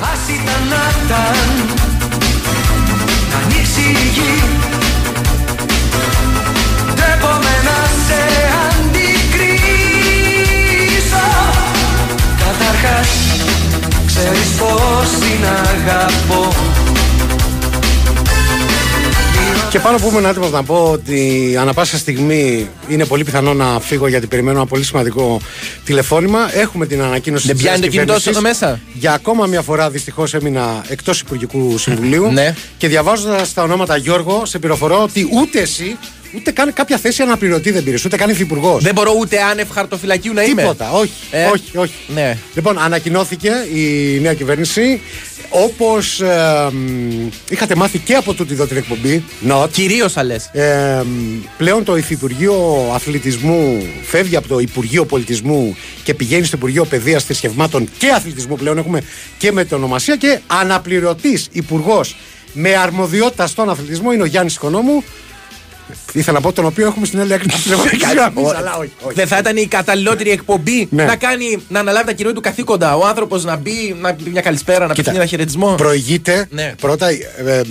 [0.00, 1.48] Ας ήταν να ήταν
[3.30, 4.36] Να ανοίξει η γη.
[6.94, 8.22] Ντρέπομαι να σε
[8.68, 9.66] αντικρίσω.
[12.44, 13.10] Καταρχάς
[14.06, 16.44] Ξέρεις πως την αγαπώ
[19.86, 23.80] Και πάνω που ήμουν έτοιμος να πω ότι ανά πάσα στιγμή είναι πολύ πιθανό να
[23.80, 25.40] φύγω γιατί περιμένω ένα πολύ σημαντικό
[25.84, 26.56] τηλεφώνημα.
[26.56, 28.62] Έχουμε την ανακοίνωση Δεν της πιάνει το κινητός σου κυβέρνησης.
[28.62, 32.32] εδώ μέσα; Για ακόμα μια φορά δυστυχώς έμεινα εκτός Υπουργικού Συμβουλίου.
[32.32, 32.54] Ναι.
[32.78, 35.96] Και διαβάζοντας τα ονόματα Γιώργο, σε πληροφορώ ότι ούτε εσύ
[36.36, 38.82] ούτε καν κάποια θέση αναπληρωτή δεν πήρες, ούτε καν υφυπουργός.
[38.82, 40.60] Δεν μπορώ ούτε άνευ χαρτοφυλακίου να είμαι.
[40.62, 41.92] Τίποτα, όχι, Ε, όχι, όχι.
[42.14, 42.38] Ναι.
[42.54, 45.00] Λοιπόν, ανακοινώθηκε η νέα κυβέρνηση.
[45.50, 46.22] Όπως
[47.50, 50.44] είχατε μάθει και από τούτη εδώ την εκπομπή, not, Κυρίως θα λες.
[50.52, 51.02] ε,
[51.56, 57.88] πλέον το Υφυπουργείο Αθλητισμού φεύγει από το Υπουργείο Πολιτισμού και πηγαίνει στο Υπουργείο Παιδείας Θρησκευμάτων
[57.98, 58.56] και Αθλητισμού.
[58.56, 59.02] Πλέον έχουμε
[59.38, 62.16] και μετονομασία και αναπληρωτής υπουργός
[62.52, 65.04] με αρμοδιότητα στον αθλητισμό είναι ο Γιάννης Οικονόμου.
[66.12, 68.42] Ήθελα να πω τον οποίο έχουμε στην άλλη άκρη τη τηλεφωνική γραμμή.
[68.56, 69.14] Αλλά όχι, όχι.
[69.14, 71.04] Δεν θα ήταν η καταλληλότερη εκπομπή Ναι.
[71.04, 72.96] να κάνει, να αναλάβει τα κυρίω του καθήκοντα.
[72.96, 75.74] Ο άνθρωπος να μπει, να πει μια καλησπέρα, να πει Κοίτα, ένα χαιρετισμό.
[75.74, 76.74] Προηγείται Ναι.
[76.80, 77.62] πρώτα ε, ε,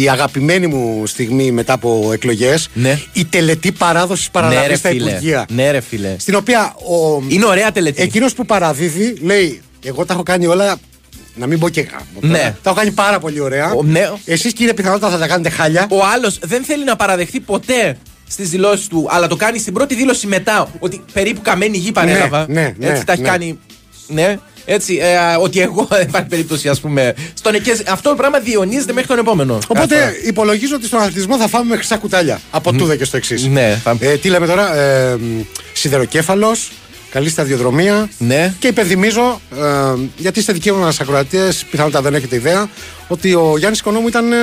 [0.00, 2.68] η αγαπημένη μου στιγμή μετά από εκλογές.
[2.74, 2.98] Ναι.
[3.12, 5.08] Η τελετή παράδοσης Ναι, ρε παραλαβή στα φίλε.
[5.10, 5.46] Υπουργεία.
[5.50, 6.14] Ναι, ρε φίλε.
[6.18, 8.02] Στην οποία ο, Είναι ωραία τελετή.
[8.02, 10.76] Εκείνος που παραδίδει λέει: Εγώ τα έχω κάνει όλα.
[11.34, 12.04] Να μην πω και γάμο.
[12.20, 12.32] τώρα.
[12.32, 12.54] Ναι.
[12.62, 13.72] Τα έχω κάνει πάρα πολύ ωραία.
[13.72, 14.10] Ο- ναι.
[14.24, 15.86] Εσείς κύριε πιθανότητα θα τα κάνετε χάλια.
[15.90, 17.96] Ο άλλος δεν θέλει να παραδεχθεί ποτέ
[18.28, 20.68] στις δηλώσεις του, αλλά το κάνει στην πρώτη δήλωση μετά.
[20.78, 22.46] Ότι περίπου καμένη γη παρέλαβα.
[22.48, 23.28] ναι, ναι, Έτσι τα έχει ναι.
[23.28, 23.58] κάνει.
[24.06, 24.38] Ναι.
[24.64, 27.14] Έτσι, ε, ότι εγώ δεν υπάρχει περίπτωση, ας πούμε.
[27.34, 29.52] Στον, και αυτό το πράγμα διονύζεται μέχρι τον επόμενο.
[29.52, 29.82] Κάθε φορά.
[29.82, 32.40] Οπότε υπολογίζω ότι στον αθλητισμό θα φάμε με χρυσά κουτάλια.
[32.50, 33.46] Από τούδε και στο εξής.
[33.46, 35.16] Ναι, θα- Ε, τι λέμε τώρα, ε,
[35.72, 36.70] Σιδεροκέφαλος,
[37.12, 38.08] καλή σταδιοδρομία.
[38.18, 38.54] Ναι.
[38.58, 39.58] Και υπενθυμίζω, ε,
[40.16, 42.68] γιατί είστε δικαίωμα μας ακροατές, πιθανότατα δεν έχετε ιδέα,
[43.08, 44.36] ότι ο Γιάννης Οικονόμου ήταν ε,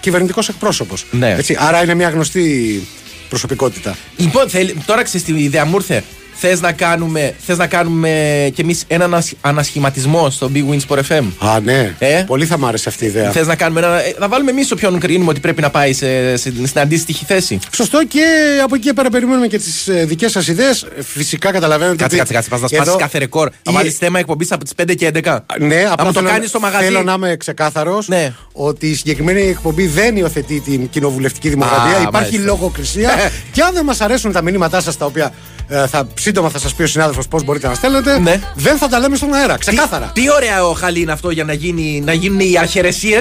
[0.00, 1.06] κυβερνητικός εκπρόσωπος.
[1.10, 1.36] Ναι.
[1.56, 2.82] άρα είναι μια γνωστή
[3.28, 3.96] προσωπικότητα.
[4.16, 6.04] Λοιπόν, θέλει, τώρα ξέρεις τι ιδέα μου ήρθε.
[6.44, 8.10] Θες να κάνουμε, θες να κάνουμε
[8.54, 11.22] κι εμείς έναν ανασ- ανασχηματισμό στο Big Wins Sport FM.
[11.38, 11.94] Α, ναι.
[11.98, 13.30] Ε; Πολύ θα μ' άρεσε αυτή η ιδέα.
[13.30, 14.02] Θες να κάνουμε ένα.
[14.04, 17.58] ε, Να βάλουμε εμείς όποιον κρίνουμε ότι πρέπει να πάει σε, σε- στην αντίστοιχη θέση;
[17.74, 18.20] Σωστό και
[18.64, 20.86] από εκεί και πέρα περιμένουμε και τις ε, δικές σας ιδέες.
[21.00, 21.96] Φυσικά καταλαβαίνετε.
[22.02, 22.48] Κάτσε, ότι κάτσε, κάτσε.
[22.50, 23.48] Πας να εδώ- σπάσει κάθε ρεκόρ.
[23.62, 25.44] Να η- βάλεις θέμα εκπομπής από τις 5 και 11.
[25.58, 26.84] Ναι, απλά Άμα το θέλω- κάνεις στο μαγαζί.
[26.84, 28.32] Θέλω να είμαι ξεκάθαρος Ναι.
[28.52, 31.96] ότι η συγκεκριμένη εκπομπή δεν υιοθετεί την κοινοβουλευτική δημοκρατία.
[31.96, 32.44] Α, Υπάρχει μάλιστα.
[32.44, 33.10] λογοκρισία.
[33.52, 35.32] και αν δεν μας αρέσουν τα μηνύματά σας, τα οποία
[35.68, 38.40] ε, θα, σύντομα θα σας πει ο συνάδελφος πώς μπορείτε να στέλνετε, Ναι.
[38.54, 39.56] δεν θα τα λέμε στον αέρα.
[39.58, 40.10] Ξεκάθαρα.
[40.14, 43.18] Τι ωραίο χαλί είναι αυτό για να, γίνει, να γίνουν οι αρχαιρεσίε.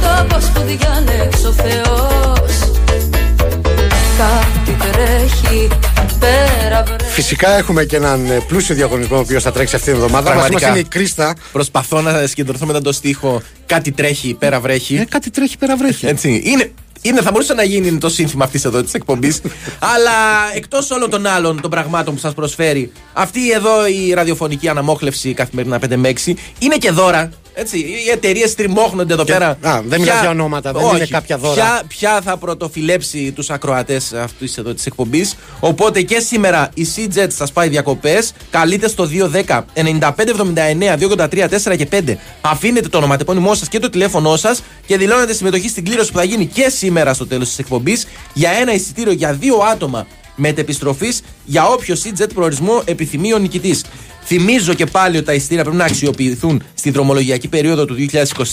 [0.00, 2.70] Τόπος που διάλεξε ο Θεός
[4.18, 5.68] Κάτι τρέχει
[6.18, 10.00] πέρα βρε Φυσικά έχουμε και έναν ε, πλούσιο διαγωνισμό ο οποίος θα τρέξει αυτή την
[10.00, 10.34] εβδομάδα.
[10.34, 10.70] Μαζί μας Πραγματικά.
[10.70, 11.34] είναι η Κρίστα.
[11.52, 13.42] Προσπαθώ να συγκεντρωθώ μετά το στίχο.
[13.66, 14.96] Κάτι τρέχει, πέρα βρέχει.
[14.96, 16.06] Ε, κάτι τρέχει πέρα βρέχει.
[16.06, 16.42] Έτσι.
[16.44, 16.72] Είναι,
[17.02, 19.40] είναι, θα μπορούσε να γίνει το σύνθημα αυτής εδώ της εκπομπής.
[19.78, 20.12] αλλά
[20.54, 25.78] εκτός όλων των άλλων των πραγμάτων που σας προσφέρει αυτή εδώ η ραδιοφωνική αναμόχλευση καθημερινά
[25.78, 27.30] 5 με 6 είναι και δώρα.
[27.54, 29.48] Έτσι, οι εταιρείες τριμώχνονται εδώ Και- πέρα.
[29.60, 31.54] Α, δεν μιλάς για ονόματα, δεν είναι κάποια δώρα.
[31.54, 35.36] Ποια, ποια θα πρωτοφιλέψει τους ακροατές αυτής εδώ της εκπομπής.
[35.60, 38.32] Οπότε και σήμερα η CJET σα πάει διακοπές.
[38.50, 42.18] Καλείτε στο 210 9579 283 4 και 5.
[42.40, 46.24] Αφήνετε το ονοματεπώνυμό σας και το τηλέφωνό σας και δηλώνετε συμμετοχή στην κλήρωση που θα
[46.24, 51.66] γίνει και σήμερα στο τέλος της εκπομπής για ένα εισιτήριο για δύο άτομα μετεπιστροφής για
[51.68, 53.84] όποιο CJET προορισμό επιθυμεί ο νικητής.
[54.24, 57.96] Θυμίζω και πάλι ότι τα εισιτήρια πρέπει να αξιοποιηθούν στη δρομολογιακή περίοδο του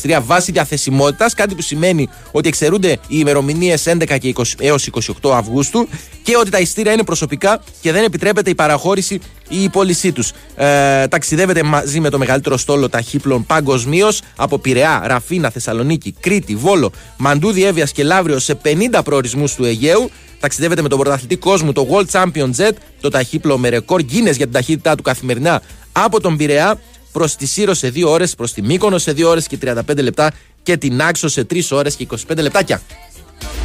[0.04, 4.90] 2023 βάσει διαθεσιμότητας, κάτι που σημαίνει ότι εξαιρούνται οι ημερομηνίες 11 και 20 έως
[5.22, 5.88] 28 Αυγούστου
[6.24, 9.20] και ότι τα εισιτήρια είναι προσωπικά και δεν επιτρέπεται η παραχώρηση
[9.50, 10.32] ή η πώλησή τους.
[10.56, 16.92] Ε, ταξιδεύετε μαζί με το μεγαλύτερο στόλο ταχύπλων παγκοσμίως από Πειραιά, Ραφίνα, Θεσσαλονίκη, Κρήτη, Βόλο,
[17.18, 20.10] Μαντούδη, Εύβοιας και Λαύριο σε 50 προορισμούς του Αιγαίου.
[20.40, 24.46] Ταξιδεύετε με τον πρωταθλητή κόσμου, το World Champion Jet, το ταχύπλο με ρεκόρ Guinness για
[24.46, 25.62] την ταχύτητά του καθημερινά
[25.92, 26.80] από τον Πειραιά
[27.12, 30.32] προς τη Σύρο σε 2 ώρες, προς τη Μύκονο σε 2 ώρες και 35 λεπτά
[30.64, 32.82] και την Άξο σε 3 ώρες και 25 λεπτάκια.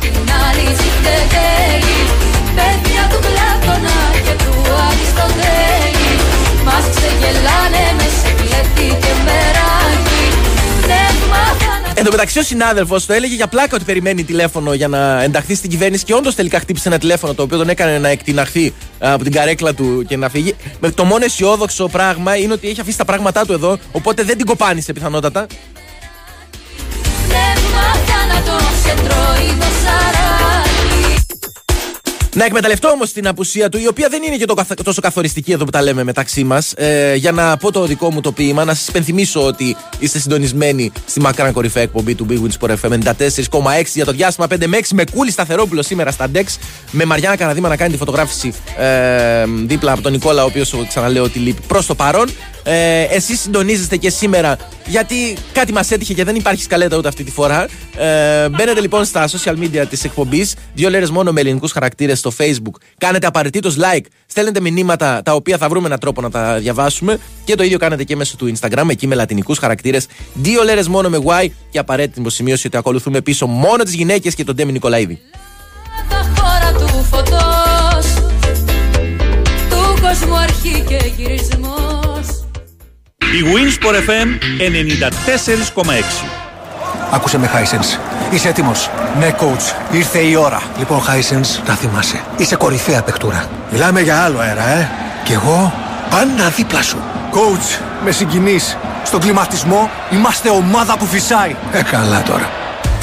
[0.01, 1.99] Την άλλη ζητετέλη
[2.55, 4.55] Παιδιά του Πλάτωνα και του
[4.87, 6.11] Αριστοτέλη
[6.65, 9.44] Μας ξεγελάνε μες σε κλέφτη και μεράκι Πνεύμα θάνατο
[11.97, 15.55] Εν τω μεταξύ, ο συνάδελφος το έλεγε για πλάκα ότι περιμένει τηλέφωνο για να ενταχθεί
[15.55, 19.13] στην κυβέρνηση και όντως τελικά χτύπησε ένα τηλέφωνο το οποίο τον έκανε να εκτιναχθεί α,
[19.13, 20.55] από την καρέκλα του και να φύγει.
[20.81, 24.37] Με το μόνο αισιόδοξο πράγμα είναι ότι έχει αφήσει τα πράγματά του εδώ, οπότε δεν
[24.37, 25.47] την κοπάνισε πιθανότατα.
[27.29, 30.14] Πνεύμα θάνατο σε τρώει το σαράκι
[32.37, 35.53] Να εκμεταλλευτώ όμως την απουσία του, η οποία δεν είναι και το καθ- τόσο καθοριστική
[35.53, 38.65] εδώ που τα λέμε μεταξύ μας, ε, για να πω το δικό μου το ποίημα,
[38.65, 42.93] να σας υπενθυμίσω ότι είστε συντονισμένοι στη μακράν κορυφαία εκπομπή του Big Win Sport FM
[42.93, 46.45] 94,6 για το διάστημα 5 με 6 με κούλη σταθερόπουλο σήμερα στα Dex,
[46.91, 51.23] με Μαριάννα Καναδίμα να κάνει τη φωτογράφηση ε, δίπλα από τον Νικόλα, ο οποίος ξαναλέω
[51.25, 52.29] ότι λείπει προς το παρόν.
[52.67, 57.25] Ε, Εσείς συντονίζεστε και σήμερα γιατί κάτι μας έτυχε και δεν υπάρχει σκαλέτα ούτε αυτή
[57.25, 57.67] τη φορά.
[57.97, 62.45] Ε, μπαίνετε λοιπόν στα social media της εκπομπής, δύο λέρες μόνο με ελληνικούς χαρακτήρες στο
[62.45, 62.81] Facebook.
[62.99, 67.55] Κάνετε απαραίτητος like, στέλνετε μηνύματα τα οποία θα βρούμε έναν τρόπο να τα διαβάσουμε και
[67.55, 70.07] το ίδιο κάνετε και μέσω του Instagram, εκεί με λατινικούς χαρακτήρες.
[70.35, 74.45] Δύο λέρες μόνο με Y και απαραίτητη υποσημείωση ότι ακολουθούμε πίσω μόνο τις γυναίκες και
[74.45, 75.21] τον Ντέμι Νικολαίδη.
[76.09, 78.15] Τα χώρα του φωτός
[79.69, 82.45] Του κόσμου αρχή και γυρισμός
[83.21, 84.29] Η Winsport FM
[85.75, 86.44] 94,6
[87.11, 87.99] Άκουσε με, Hisense.
[88.31, 89.75] Είσαι έτοιμος; Ναι, coach.
[89.91, 90.61] Ήρθε η ώρα.
[90.79, 92.21] Λοιπόν, Hisense, να θυμάσαι.
[92.37, 93.45] Είσαι κορυφαία παιχτούρα.
[93.71, 94.89] Μιλάμε για άλλο αέρα, ε.
[95.25, 95.73] Κι εγώ;
[96.11, 96.99] Πάντα δίπλα σου.
[97.33, 98.77] Coach, με συγκινείς.
[99.05, 101.57] Στον κλιματισμό είμαστε ομάδα που φυσάει.
[101.73, 102.51] Ε, καλά τώρα.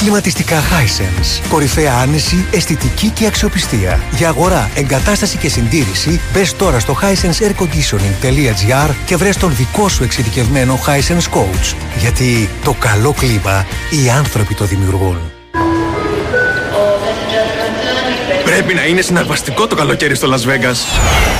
[0.01, 1.45] Κλιματιστικά Hisense.
[1.50, 4.00] Κορυφαία άνεση, αισθητική και αξιοπιστία.
[4.12, 10.80] Για αγορά, εγκατάσταση και συντήρηση, μπες τώρα στο hisenseairconditioning.gr και βρες τον δικό σου εξειδικευμένο
[10.86, 11.75] Hisense Coach.
[11.98, 15.18] Γιατί το καλό κλίμα οι άνθρωποι το δημιουργούν.
[18.61, 20.75] Πρέπει να είναι συναρπαστικό το καλοκαίρι στο Las Vegas.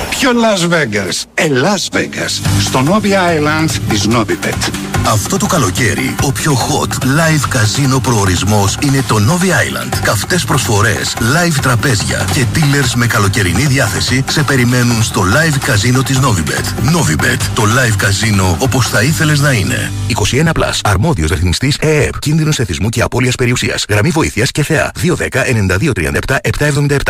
[0.10, 1.24] Ποιο Las Vegas?
[1.34, 2.42] Ε, Las Vegas.
[2.60, 4.70] Στο Novi Island της Novibet.
[5.08, 10.00] Αυτό το καλοκαίρι, ο πιο hot live καζίνο προορισμός είναι το Novi Island.
[10.04, 16.20] Καυτές προσφορές, live τραπέζια και dealers με καλοκαιρινή διάθεση σε περιμένουν στο live καζίνο της
[16.20, 16.96] Novibet.
[16.96, 19.92] Novibet, το live καζίνο όπως θα ήθελες να είναι.
[20.32, 20.52] 21+,
[20.84, 23.86] αρμόδιος ρυθμιστής ΕΕΠ, κίνδυνος εθισμού και απώλειας περιουσίας.
[23.90, 24.92] Γραμμή βοήθειας και θεά.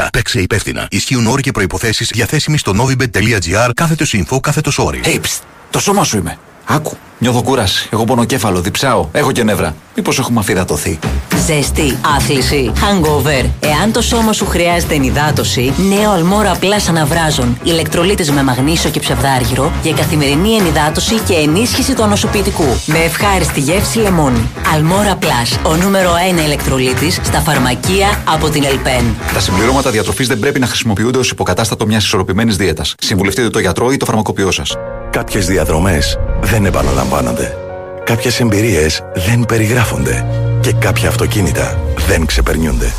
[0.06, 0.08] 210-9237-777.
[0.12, 0.88] Παίξε υπεύθυνα.
[0.92, 5.02] Ισχύουν όροι και προϋποθέσεις διαθέσιμοι στο novibet.gr κάθετος info κάθετος όροι.
[5.04, 6.38] Hey, psst, το σώμα σου είμαι.
[6.66, 6.98] Άκου.
[7.20, 7.90] Νιώθω κούραση.
[7.92, 9.10] Έχω πονοκέφαλο, διψάω.
[9.12, 9.76] Έχω και νεύρα.
[9.96, 11.00] Μήπως έχουμε αφυδατωθεί;
[11.46, 13.46] Ζέστη, άθληση, hangover.
[13.60, 17.58] Εάν το σώμα σου χρειάζεται ενυδάτωση, νέο Almora Plus αναβράζον.
[17.64, 22.66] Ηλεκτρολίτες με μαγνήσιο και ψευδάργυρο για καθημερινή ενυδάτωση και ενίσχυση του ανοσοποιητικού.
[22.86, 24.50] Με ευχάριστη γεύση λεμόνι.
[24.74, 29.16] Almora Plus, ο νούμερο 1 ηλεκτρολίτης στα φαρμακεία από την Elpen.
[29.34, 32.96] Τα συμπληρώματα διατροφής δεν πρέπει να χρησιμοποιούνται ως υποκατάστατο μιας ισορροπημένης δίαιτας.
[33.00, 34.76] Συμβουλευτείτε το γιατρό ή το φαρμακοποιό σας.
[35.10, 37.71] Κάποιες διαδρομές δεν επαναλαμβάνονται.
[38.04, 40.26] Κάποιες εμπειρίες δεν περιγράφονται.
[40.62, 42.94] Και κάποια αυτοκίνητα δεν ξεπερνιούνται.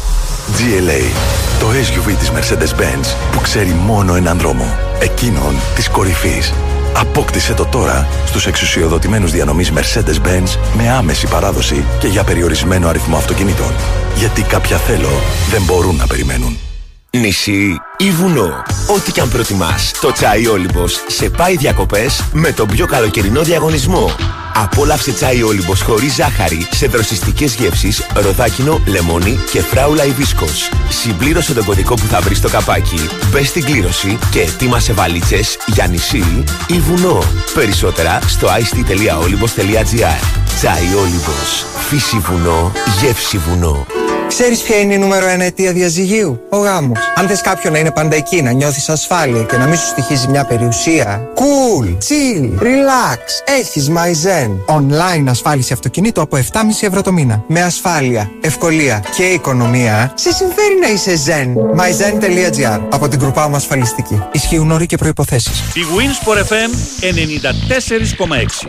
[0.56, 1.02] GLA,
[1.60, 4.76] το SUV της Mercedes-Benz που ξέρει μόνο έναν δρόμο.
[5.00, 6.54] Εκείνον της κορυφής.
[6.96, 13.72] Απόκτησε το τώρα στους εξουσιοδοτημένους διανομής Mercedes-Benz με άμεση παράδοση και για περιορισμένο αριθμό αυτοκινήτων.
[14.16, 15.20] Γιατί κάποια θέλω
[15.50, 16.58] δεν μπορούν να περιμένουν.
[17.16, 18.62] Νησί ή βουνό.
[18.94, 24.10] Ό,τι και αν προτιμάς, το τσάι Όλυμπος σε πάει διακοπές με τον πιο καλοκαιρινό διαγωνισμό.
[24.54, 30.68] Απόλαυσε τσάι Όλυμπος χωρίς ζάχαρη σε δροσιστικές γεύσεις, ροδάκινο, λεμόνι και φράουλα υβίσκος.
[30.88, 35.86] Συμπλήρωσε τον κωδικό που θα βρεις στο καπάκι, μπες στην κλήρωση και ετοίμασε βαλίτσες για
[35.86, 37.22] νησί ή βουνό.
[37.54, 40.24] Περισσότερα στο ict.olybos.gr
[40.56, 41.66] Τσάι Όλυμπος.
[41.88, 43.86] Φύση βουνό, γεύση βουνό.
[44.34, 46.98] Ξέρεις ποια είναι η νούμερο ένα αιτία διαζυγίου; Ο γάμος.
[47.14, 50.28] Αν θες κάποιον να είναι πάντα εκεί, να νιώθεις ασφάλεια και να μην σου στοιχίζει
[50.28, 51.28] μια περιουσία.
[51.34, 53.18] Cool, chill, relax.
[53.58, 54.50] Έχεις MyZen.
[54.76, 56.42] Online ασφάλιση αυτοκινήτου από 7,5
[56.80, 57.44] ευρώ το μήνα.
[57.46, 60.12] Με ασφάλεια, ευκολία και οικονομία.
[60.14, 61.48] Σε συμφέρει να είσαι Zen.
[61.80, 64.22] MyZen.gr Από την κρουπά ασφαλιστική.
[64.32, 65.50] Ισχύουν όροι και προποθέσει.
[65.74, 66.70] Η Winsport FM
[67.00, 68.66] 94,6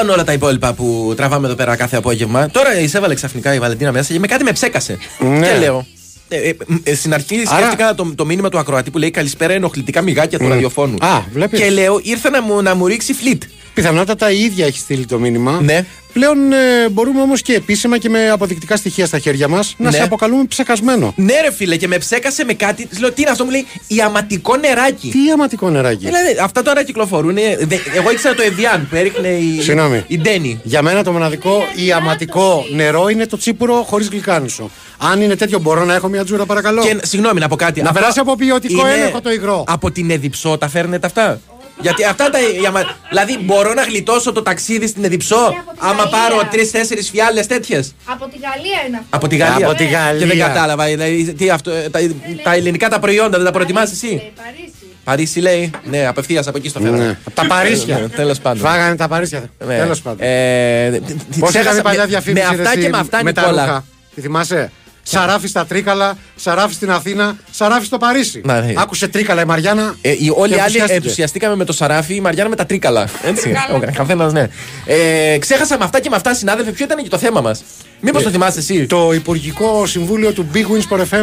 [0.00, 2.50] Δηλαδή δεν μα φτάνουν όλα τα υπόλοιπα που τραβάμε εδώ πέρα κάθε απόγευμα.
[2.50, 4.98] Τώρα εισέβαλε ξαφνικά η Βαλεντίνα μέσα και με κάτι με ψέκασε.
[5.18, 5.46] Ναι.
[5.48, 5.86] Και λέω.
[6.28, 9.52] Ε, ε, ε, στην αρχή Άρα- σκέφτηκα το, το μήνυμα του ακροατή που λέει Καλησπέρα
[9.52, 10.96] ενοχλητικά μυγάκια του ραδιοφώνου.
[11.00, 11.60] Α, βλέπεις.
[11.60, 13.42] Και λέω ήρθε να μου, να μου ρίξει φλιτ.
[13.74, 15.60] Πιθανότατα η ίδια έχει στείλει το μήνυμα.
[15.62, 15.84] Ναι.
[16.12, 19.96] Πλέον ε, μπορούμε όμως και επίσημα και με αποδεικτικά στοιχεία στα χέρια μας να Ναι.
[19.96, 21.12] σε αποκαλούμε ψεκασμένο.
[21.16, 22.86] Ναι, ρε φίλε, και με ψέκασε με κάτι.
[22.86, 25.08] Της λέω, τι είναι αυτό, μου λέει ιαματικό νεράκι.
[25.08, 27.36] Τι αματικό νεράκι; Δηλαδή, αυτά τώρα κυκλοφορούν.
[27.36, 30.04] ε, δε- Εγώ ήξερα το Evian που έριχνε η, Συγγνώμη.
[30.06, 30.60] η Ντένι.
[30.62, 34.70] Για μένα το μοναδικό ιαματικό νερό είναι το τσίπουρο χωρίς γλυκάνισο.
[34.98, 36.82] Αν είναι τέτοιο, μπορώ να έχω μια τζούρα, παρακαλώ.
[36.82, 37.80] Και συγγνώμη να πω κάτι.
[37.82, 39.64] Να αυτό περάσει από ποιοτικό είναι έλεγχο το υγρό.
[39.66, 41.40] Από την Εδιψό τα φέρνετε αυτά;
[41.80, 42.38] Γιατί αυτά τα.
[42.62, 47.94] ιαμα- Δηλαδή, μπορώ να γλιτώσω το ταξίδι στην Εδιψό άμα πάρω τρει-τέσσερι φιάλες τέτοιες.
[48.04, 49.16] Από τη Γαλλία είναι αυτό.
[49.16, 49.66] Από τη Γαλλία.
[49.66, 50.26] Από τη Γαλλία.
[50.26, 50.84] Και δεν κατάλαβα.
[50.84, 51.98] Δηλαδή, τι αυτό, ε, τα,
[52.42, 54.32] τα ελληνικά τα προϊόντα δεν τα προτιμάς εσύ.
[54.36, 54.72] Παρίσι.
[55.04, 55.70] Παρίσι λέει.
[55.84, 57.04] Ναι, απευθείας από εκεί στο φέρανε.
[57.06, 57.16] Ναι.
[57.34, 58.08] Τα Παρίσια.
[58.16, 58.62] Τέλος πάντων.
[58.62, 59.50] Φάγανε τα Παρίσια.
[59.66, 59.76] Ναι.
[59.76, 60.18] Τέλος πάντων.
[60.26, 62.98] Ε, τι- τι- Πώς ξέχασα- έκανε παλιά με- διαφήμιση Με ρε, αυτά εσύ, και με
[62.98, 63.64] αυτά, με τα Νικόλα.
[63.66, 63.84] ρούχα.
[64.14, 68.40] Τη θυμάσαι; Σαράφι στα Τρίκαλα, Σαράφι στην Αθήνα, Σαράφι στο Παρίσι.
[68.44, 68.72] Να, ναι.
[68.76, 70.92] Άκουσε Τρίκαλα η Μαριάννα; Ε, οι, όλοι οι και άλλοι ενθουσιάστηκε.
[70.94, 73.08] ενθουσιαστήκαμε με το σαράφι, η Μαριάννα με τα τρίκαλα.
[73.30, 73.52] Έτσι.
[73.74, 74.48] Ο καθένας, ναι.
[74.86, 77.62] Ε, ξέχασα με αυτά και με αυτά, συνάδελφε, ποιο ήταν και το θέμα μας.
[78.00, 81.22] Μήπως το θυμάσαι εσύ; Ε, Το Υπουργικό Συμβούλιο του Big Wins for FM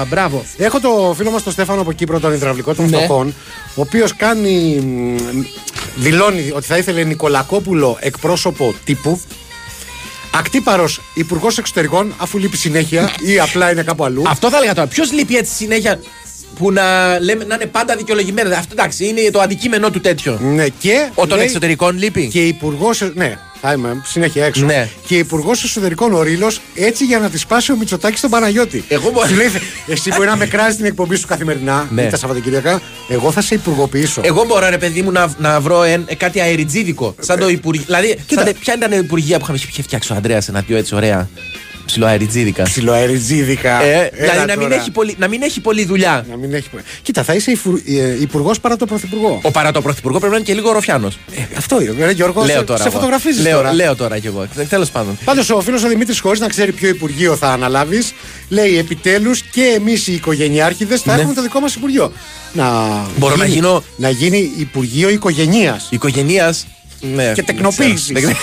[0.00, 0.44] Α, μπράβο.
[0.56, 2.96] Έχω το φίλο μας τον Στέφανο από Κύπρο, τον υδραυλικό των Ναι.
[2.96, 3.34] φτωχών,
[3.74, 4.80] ο οποίος κάνει.
[4.84, 5.42] μ,
[5.96, 9.20] δηλώνει ότι θα ήθελε Νικολακόπουλο εκπρόσωπο τύπου.
[10.38, 14.22] Ακτύπαρο Υπουργός Εξωτερικών, αφού λείπει συνέχεια ή απλά είναι κάπου αλλού.
[14.26, 14.86] Αυτό θα έλεγα τώρα.
[14.86, 16.00] Ποιος λείπει έτσι συνέχεια
[16.54, 18.58] που να, λέμε, να είναι πάντα δικαιολογημένα.
[18.58, 20.38] Αυτό εντάξει, είναι το αντικείμενό του τέτοιο.
[20.42, 21.10] Ναι, και.
[21.14, 22.28] Ο των λέει, εξωτερικών λείπει.
[22.28, 23.10] Και υπουργός.
[23.14, 24.64] Ναι, θα είμαι συνέχεια έξω.
[24.64, 24.88] Ναι.
[25.06, 28.84] Και υπουργός Εσωτερικών ο Ρήλος, έτσι για να τη σπάσει ο Μητσοτάκης στον Παναγιώτη.
[28.88, 29.46] Εγώ μπορώ- Σου λέει,
[29.86, 32.02] εσύ μπορεί να με κράζεις την εκπομπή σου καθημερινά Ναι.
[32.02, 32.80] ή τα Σαββατοκύριακα.
[33.08, 34.20] Εγώ θα σε υπουργοποιήσω.
[34.24, 37.14] Εγώ μπορώ, ρε παιδί μου, να, να βρω εν, ε, κάτι αεριτζίδικο.
[37.20, 37.84] Σαν το υπουργείο.
[37.86, 40.76] Δηλαδή, σαν, τε- ποια ήταν η υπουργεία που είχαμε είχε φτιάξει ο Ανδρέας ένα πιο
[40.76, 41.28] έτσι ωραία.
[41.94, 42.62] Ψηλό αεριτζίδικα.
[42.62, 43.82] Ψιλοαεριτζίδικα.
[43.82, 44.74] Ε, Έλα δηλαδή να μην, τώρα.
[44.80, 46.26] έχει πολύ, να μην έχει πολλή δουλειά.
[46.30, 46.68] Να μην έχει...
[47.02, 47.52] Κοίτα, θα είσαι
[48.20, 49.38] υπουργός παρά το πρωθυπουργό.
[49.42, 51.18] Ο παρά το πρωθυπουργό πρέπει να είναι και λίγο ροφιάνος.
[51.36, 52.46] Ε, αυτό είναι, ρε Γιώργος.
[52.46, 52.80] Λέω σε, τώρα.
[52.82, 52.96] σε εγώ.
[52.96, 53.72] φωτογραφίζεις λέω, τώρα.
[53.72, 54.46] Λέω τώρα κι εγώ.
[54.68, 55.18] Τέλος πάντων.
[55.24, 58.12] Πάντως ο φίλος ο Δημήτρης, χωρίς να ξέρει ποιο υπουργείο θα αναλάβεις,
[58.48, 61.18] λέει επιτέλους και εμείς οι οικογενειάρχηδες θα Ναι.
[61.20, 62.12] έχουμε το δικό μας υπουργείο.
[62.52, 62.64] Να
[63.16, 65.86] Μπορώ να γίνει- γίνω- Να γίνει Υπουργείο Οικογενείας.
[65.90, 66.66] Οικογενείας.
[67.14, 68.06] Ναι, Και τεκνοποίησης.
[68.12, 68.36] δεν ξέρω.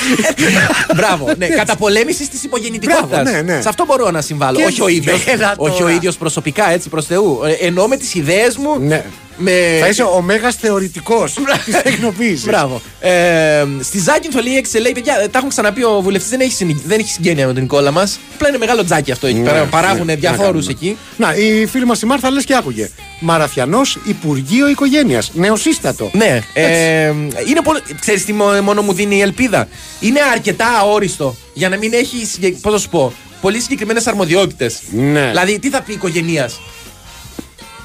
[0.95, 1.27] Μπράβο.
[1.37, 3.09] Ναι, καταπολέμησης της υπογεννητικότητας.
[3.21, 3.61] Μπράβο, ναι, ναι.
[3.61, 4.57] Σε αυτό μπορώ να συμβάλλω.
[4.57, 5.25] Και- όχι ο ίδιος.
[5.27, 5.91] Έλα όχι ο τώρα.
[5.95, 7.39] ίδιος προσωπικά, έτσι προς Θεού.
[7.45, 8.79] Ε, Εννοώ με τις ιδέες μου.
[8.79, 9.03] Ναι.
[9.37, 9.51] Με...
[9.79, 11.33] Θα είσαι ο μέγας θεωρητικός
[11.65, 12.45] της τεκνοποίησης.
[12.45, 12.81] Μπράβο.
[12.99, 16.81] Ε, στη Ζάκυνθο λέει έξε, λέει παιδιά, τα έχουν ξαναπεί ο βουλευτής, δεν, έχει συνη-
[16.85, 18.19] δεν έχει συγγένεια με τον Νικόλα μας.
[18.33, 19.63] Απλά είναι μεγάλο τζάκι αυτό εκεί πέρα.
[19.63, 20.65] Παράγουν ναι, διαφόρου να κάνουμε.
[20.71, 20.97] εκεί.
[21.17, 22.89] Να, η φίλη μας η Μάρθα λες και άκουγε.
[23.23, 25.31] Μαραθιανός Υπουργείο Οικογένειας.
[25.33, 26.09] Νεοσύστατο.
[26.13, 27.05] Ναι, ε,
[27.47, 27.79] είναι πολύ.
[27.99, 29.67] Ξέρεις τι μο- μόνο μου δίνει η ελπίδα;
[29.99, 32.25] Είναι αρκετά αόριστο για να μην έχει.
[32.25, 33.13] συγκε- Πώς θα σου πω.
[33.41, 34.79] Πολύ συγκεκριμένες αρμοδιότητες.
[34.91, 35.27] Ναι.
[35.29, 36.49] Δηλαδή, τι θα πει οικογενεία.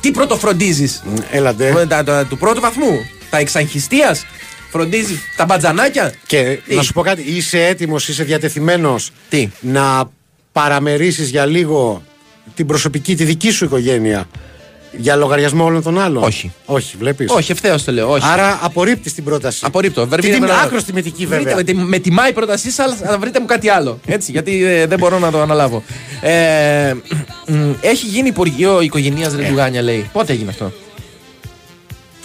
[0.00, 1.00] Τι πρωτοφροντίζει.
[1.31, 1.87] Έλατε.
[1.88, 2.99] Τα, τα- του πρώτου βαθμού;
[3.31, 4.25] Τα εξαγχιστίας;
[4.71, 10.11] Φροντίζεις τα μπατζανάκια; Και Τι; να σου πω κάτι, είσαι έτοιμος, είσαι διατεθειμένος Τι; να
[10.52, 12.02] παραμερίσει για λίγο
[12.55, 14.28] την προσωπική, τη δική σου οικογένεια;
[14.99, 16.53] Για λογαριασμό όλων των άλλων; Όχι.
[16.65, 17.31] Όχι, βλέπεις.
[17.31, 18.11] Όχι, ευθέως το λέω.
[18.11, 18.26] Όχι.
[18.26, 19.61] Άρα απορρίπτεις την πρόταση.
[19.67, 20.00] Απορρίπτω.
[20.03, 21.55] Και Βρείτε την με ένα- άκρος τιμητική βέβαια.
[21.55, 24.00] Βρείτε, με, τη- με τιμάει η πρότασή σας, αλλά βρείτε μου κάτι άλλο.
[24.07, 25.83] Έτσι, γιατί ε, δεν μπορώ να το αναλάβω.
[26.21, 26.93] Ε,
[27.47, 29.37] μ, έχει γίνει Υπουργείο Οικογενείας Ε.
[29.37, 30.11] Ρεντουγάνια, λέει.
[30.12, 30.73] Πότε έγινε αυτό;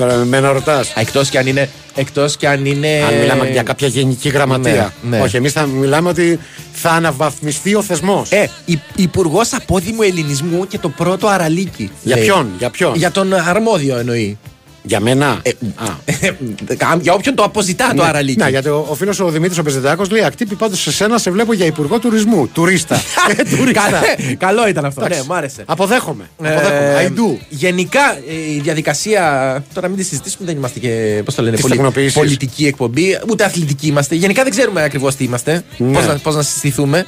[0.01, 0.93] Τώρα με μένα ρωτάς.
[0.95, 1.69] Εκτός και αν είναι.
[1.95, 3.03] Εκτός και αν είναι.
[3.07, 4.93] Αν μιλάμε για κάποια γενική γραμματεία.
[5.01, 5.23] Ναι, ναι.
[5.23, 6.39] Όχι, εμείς θα μιλάμε ότι
[6.73, 8.31] θα αναβαθμιστεί ο θεσμός.
[8.31, 8.49] Ε,
[8.95, 11.91] Υπουργός Απόδημου Ελληνισμού και το πρώτο αραλίκι.
[12.03, 12.25] για λέει.
[12.25, 14.37] ποιον, για ποιον; Για τον αρμόδιο εννοεί.
[14.83, 16.95] Για μένα; Ε, Α.
[17.01, 18.37] για όποιον το αποζητά το αραλίκι.
[18.43, 21.31] Ναι, γιατί ο, ο φίλος ο Δημήτρης ο Πεζεντάκος λέει: Ακτύπη πάντως σε σένα σε
[21.31, 22.47] βλέπω για υπουργό τουρισμού.
[22.53, 23.01] Τουρίστα.
[23.37, 23.81] Ε, τουρίστα.
[23.81, 25.01] Καλό- Καλό ήταν αυτό.
[25.05, 25.19] Εντάξει.
[25.19, 25.63] Ναι, μ' άρεσε.
[25.65, 26.29] Αποδέχομαι.
[26.43, 27.05] Ε, Αποδέχομαι.
[27.07, 27.37] I do.
[27.49, 29.63] Γενικά ε, η διαδικασία.
[29.73, 31.21] Τώρα μην τη συζητήσουμε, δεν είμαστε και.
[31.25, 32.13] Πώς το λένε, Της πολι- τεκνοποίησης.
[32.13, 34.15] πολιτική εκπομπή, ούτε αθλητική είμαστε.
[34.15, 35.63] Γενικά δεν ξέρουμε ακριβώς τι είμαστε.
[35.77, 35.91] Ναι.
[35.93, 37.05] Πώς να, πώς να συστηθούμε.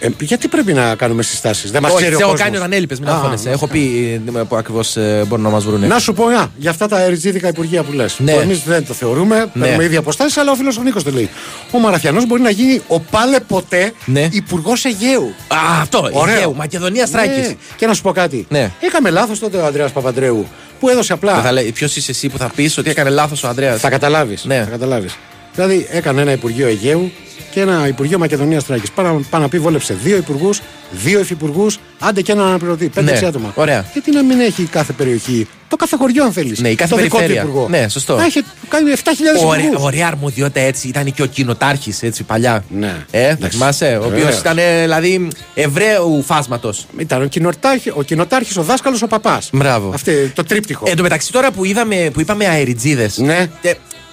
[0.00, 2.46] Ε, γιατί πρέπει να κάνουμε συστάσεις; Δεν μας Όχι, ξέρει σε ο έχω κόσμος.
[2.48, 3.48] κάνει όταν έλειπε, μην Α, αγχώνεσαι.
[3.48, 3.54] ναι.
[3.54, 5.86] Έχω πει ε, που ακριβώς μπορούν να μας βρουν.
[5.86, 8.16] Να σου πω, α, για αυτά τα εριτζίδικα υπουργεία που λες.
[8.18, 8.32] Ναι.
[8.32, 9.62] Εμείς δεν το θεωρούμε, Ναι.
[9.62, 11.30] παίρνουμε ίδια αποστάσεις, αλλά ο φίλος ο Νίκος το λέει.
[11.70, 14.28] Ο Μαραθιανός μπορεί να γίνει ο πάλε ποτέ Ναι.
[14.30, 15.34] υπουργός Αιγαίου.
[15.48, 16.08] Α, αυτό.
[16.12, 16.34] Ωραίο.
[16.34, 17.46] Αιγαίου, Μακεδονία Στράκης.
[17.48, 17.54] Ναι.
[17.76, 18.46] Και να σου πω κάτι.
[18.48, 18.70] Ναι.
[18.80, 20.46] Έκαμε λάθος τότε ο Ανδρέας Παπαντρέου
[20.80, 21.42] που έδωσε απλά.
[21.74, 24.44] Ποιος είσαι εσύ που θα πεις ότι έκανε λάθος ο Ανδρέας; Θα καταλάβεις.
[24.44, 24.58] Ναι.
[24.64, 25.16] Θα καταλάβεις.
[25.56, 27.12] Δηλαδή έκανε ένα Υπουργείο Αιγαίου
[27.50, 28.90] και ένα Υπουργείο Μακεδονίας Τράκης.
[28.90, 30.60] Πάνω, πάνω να πει, βόλεψε δύο υπουργούς,
[30.90, 32.88] δύο υφυπουργούς, άντε και έναν αναπληρωτή.
[32.88, 33.52] Πέντε Ναι, έξι άτομα.
[33.54, 33.84] ωραία.
[33.92, 36.60] Γιατί να μην έχει κάθε περιοχή, το κάθε χωριό αν θέλεις.
[36.60, 37.42] Ναι, η κάθε το δικό του περιφέρεια.
[37.50, 37.68] υπουργό.
[37.68, 38.16] Ναι, σωστό.
[38.16, 39.84] Να έχει κάνει 7.000 Ωραία, υπουργούς.
[39.86, 42.64] ωραία αρμοδιότητα έτσι ήταν και ο κοινοτάρχης έτσι παλιά.
[42.70, 42.94] Ναι.
[43.10, 43.58] Ε, Εντάξει.
[43.58, 44.38] θυμάσαι, ο οποίος Βεβαίως.
[44.40, 46.86] ήταν ε, δηλαδή Εβραίου φάσματος.
[46.98, 49.48] Ήταν ο κοινοτάρχη, ο, κοινοτάρχης, ο δάσκαλος, ο παπάς.
[49.52, 49.90] Μπράβο.
[49.94, 50.84] Αυτό το τρίπτυχο.
[50.88, 53.10] Εν τω μεταξύ τώρα που, είδαμε, που είπαμε αεριτζίδε.
[53.16, 53.46] Ναι.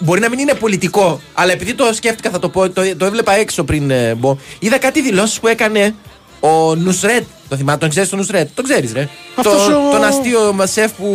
[0.04, 3.34] Μπορεί να μην είναι πολιτικό, αλλά επειδή το σκέφτηκα θα το πω, το, το έβλεπα
[3.38, 4.38] έξω πριν ε, μπω.
[4.60, 5.96] Είδα κάτι δηλώσεις που έκανε
[6.40, 7.24] ο Νουσρέτ.
[7.50, 9.08] Το θυμάται, τον ξέρεις τον Νουσρέτ; Τον ξέρεις, ρε.
[9.36, 11.08] Αυτός το, ο- Τον αστείο σεφ που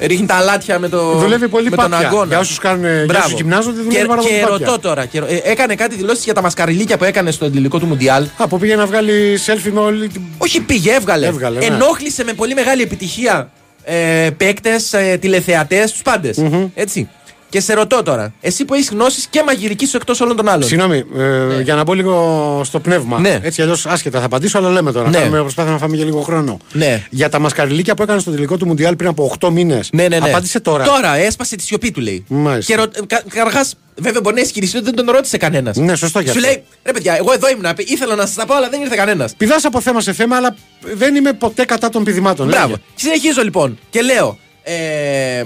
[0.00, 2.06] ρίχνει τα αλάτια με, το, Δουλεύει πολύ με τον πάπια.
[2.08, 2.26] αγώνα.
[2.26, 3.24] Για όσους κάνουν- για Μπράβο.
[3.24, 4.66] όσους γυμνάζονται, δουλεύει και, πάρα πολύ Και πάπια.
[4.66, 7.78] ρωτώ τώρα, και, ρω- ε, έκανε κάτι δηλώσεις για τα μασκαριλίκια που έκανε στο τελικό
[7.78, 8.26] του Μουντιάλ.
[8.36, 10.22] Α, που πήγε να βγάλει selfie με όλη την.
[10.38, 11.26] Όχι, πήγε, έβγαλε.
[11.26, 11.64] Έβγαλε, ναι.
[11.64, 13.50] Ενόχλησε με πολύ μεγάλη επιτυχία
[13.84, 16.38] ε, παίκτες, ε, τηλεθεατές, τους πάντες.
[16.74, 17.08] Έτσι.
[17.52, 20.68] Και σε ρωτώ τώρα, εσύ που έχεις γνώσεις και μαγειρικής σου εκτός όλων των άλλων.
[20.68, 23.18] Συγγνώμη, ε, για να μπω λίγο στο πνεύμα.
[23.18, 23.38] Ναι.
[23.42, 25.08] Έτσι αλλιώς άσχετα θα απαντήσω, αλλά λέμε τώρα.
[25.08, 25.18] Ναι.
[25.18, 26.58] Κάνουμε προσπάθεια να φάμε και λίγο χρόνο.
[26.72, 27.06] Ναι.
[27.10, 29.88] Για τα μασκαριλίκια που έκανες στο τελικό του Μουντιάλ πριν από 8 μήνες.
[29.92, 30.28] Ναι, ναι, ναι.
[30.28, 30.84] Απάντησε τώρα.
[30.84, 32.24] Τώρα έσπασε τη σιωπή του, λέει.
[32.28, 32.72] Μάλιστα.
[32.74, 32.86] Και ρω...
[33.06, 35.76] κα, Καταρχάς, βέβαια μπορεί να ισχυριστεί ότι δεν τον ρώτησε κανένας.
[35.76, 36.46] Ναι, σωστό κι Σου αυτό.
[36.46, 37.66] λέει, ρε παιδιά, εγώ εδώ ήμουν.
[37.76, 39.34] Ήθελα να σας τα πω, αλλά δεν ήρθε κανένας.
[39.36, 40.56] Πηδάς από θέμα σε θέμα, αλλά
[40.94, 42.46] δεν είμαι ποτέ κατά των πηδημάτων.
[42.46, 42.68] Μπράβο.
[42.68, 42.80] Λέγε.
[42.94, 44.38] Συνεχίζω λοιπόν και λέω.
[44.62, 45.44] Ε,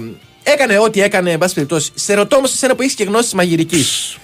[0.53, 1.91] έκανε ό,τι έκανε, εν πάση περιπτώσει.
[1.95, 4.17] Σε ρωτώ όμως εσένα που έχεις και γνώσεις μαγειρικής.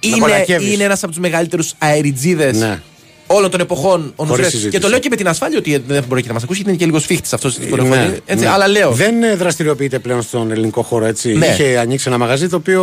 [0.00, 0.72] Είναι, κολακεύεις.
[0.72, 2.80] είναι ένας από τους μεγαλύτερους αεριτζίδε Ναι.
[3.26, 4.44] όλων των εποχών ο Νουζρέτ.
[4.44, 4.70] συζήτηση.
[4.70, 6.70] Και το λέω και με την ασφάλεια ότι δεν μπορεί και να μας ακούσει, γιατί
[6.72, 7.96] είναι και λίγο σφίχτης αυτός στην τηλεφωνία.
[8.06, 8.50] Ναι, έτσι, ναι.
[8.50, 8.90] Αλλά λέω.
[8.90, 11.32] Δεν ε, δραστηριοποιείται πλέον στον ελληνικό χώρο, έτσι.
[11.32, 11.46] Ναι.
[11.46, 12.82] Είχε ανοίξει ένα μαγαζί το οποίο.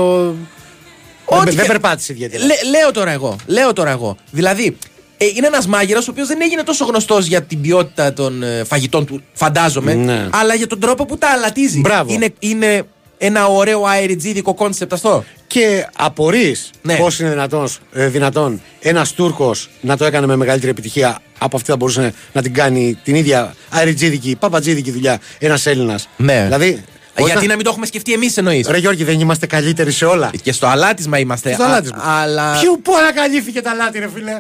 [1.26, 2.46] Ό,τι δεν, δεν και- περπάτησε ιδιαίτερα.
[2.46, 3.36] Λέ- λέω τώρα εγώ.
[3.46, 4.18] Λέω τώρα εγώ.
[4.32, 4.93] Δηλαδή, ε,
[5.36, 9.06] είναι ένας μάγειρας ο οποίος δεν έγινε τόσο γνωστός για την ποιότητα των ε, φαγητών
[9.06, 10.28] του, φαντάζομαι, Ναι.
[10.32, 11.80] αλλά για τον τρόπο που τα αλατίζει.
[11.80, 12.14] Μπράβο.
[12.14, 12.84] Είναι, είναι
[13.18, 15.24] ένα ωραίο αεριτζίδικο concept αυτό.
[15.48, 16.96] Και απορείς Ναι.
[16.96, 21.70] πώς είναι δυνατός, ε, δυνατόν ένας Τούρκος να το έκανε με μεγαλύτερη επιτυχία από αυτή
[21.72, 26.08] θα μπορούσε να την κάνει την ίδια αεριτζίδικη, παπατζίδικη δουλειά ένας Έλληνας.
[26.18, 26.42] Ναι.
[26.44, 26.84] Δηλαδή.
[27.18, 30.06] Γιατί όταν- να μην το έχουμε σκεφτεί εμείς εννοείς; Ρε Γιώργη, δεν είμαστε καλύτεροι σε
[30.06, 30.32] όλα.
[30.42, 31.54] Και στο αλάτισμα είμαστε.
[31.54, 31.98] Στο α- αλάτισμα.
[32.22, 32.60] αλλά.
[32.60, 34.40] Ποιο, πού ανακαλύφθηκε τ' αλάτι, ρε φίλε;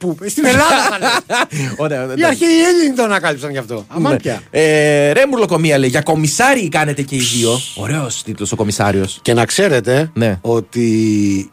[0.00, 0.16] Πού.
[0.26, 1.10] Στην Ελλάδα θα λέω.
[1.84, 2.24] Ωραία, Οι εντάξει.
[2.24, 3.84] αρχαίοι Έλληνοι το ανακάλυψαν γι' αυτό.
[3.88, 4.18] Αμάν Ναι.
[4.18, 4.42] πια.
[4.50, 7.58] Ε, ρε Μουρλοκομία λέει, για κομισάρι κάνετε και οι δύο.
[7.76, 9.18] Ωραίος τίτλος ο κομισάριος.
[9.22, 10.38] Και να ξέρετε Ναι.
[10.40, 10.80] ότι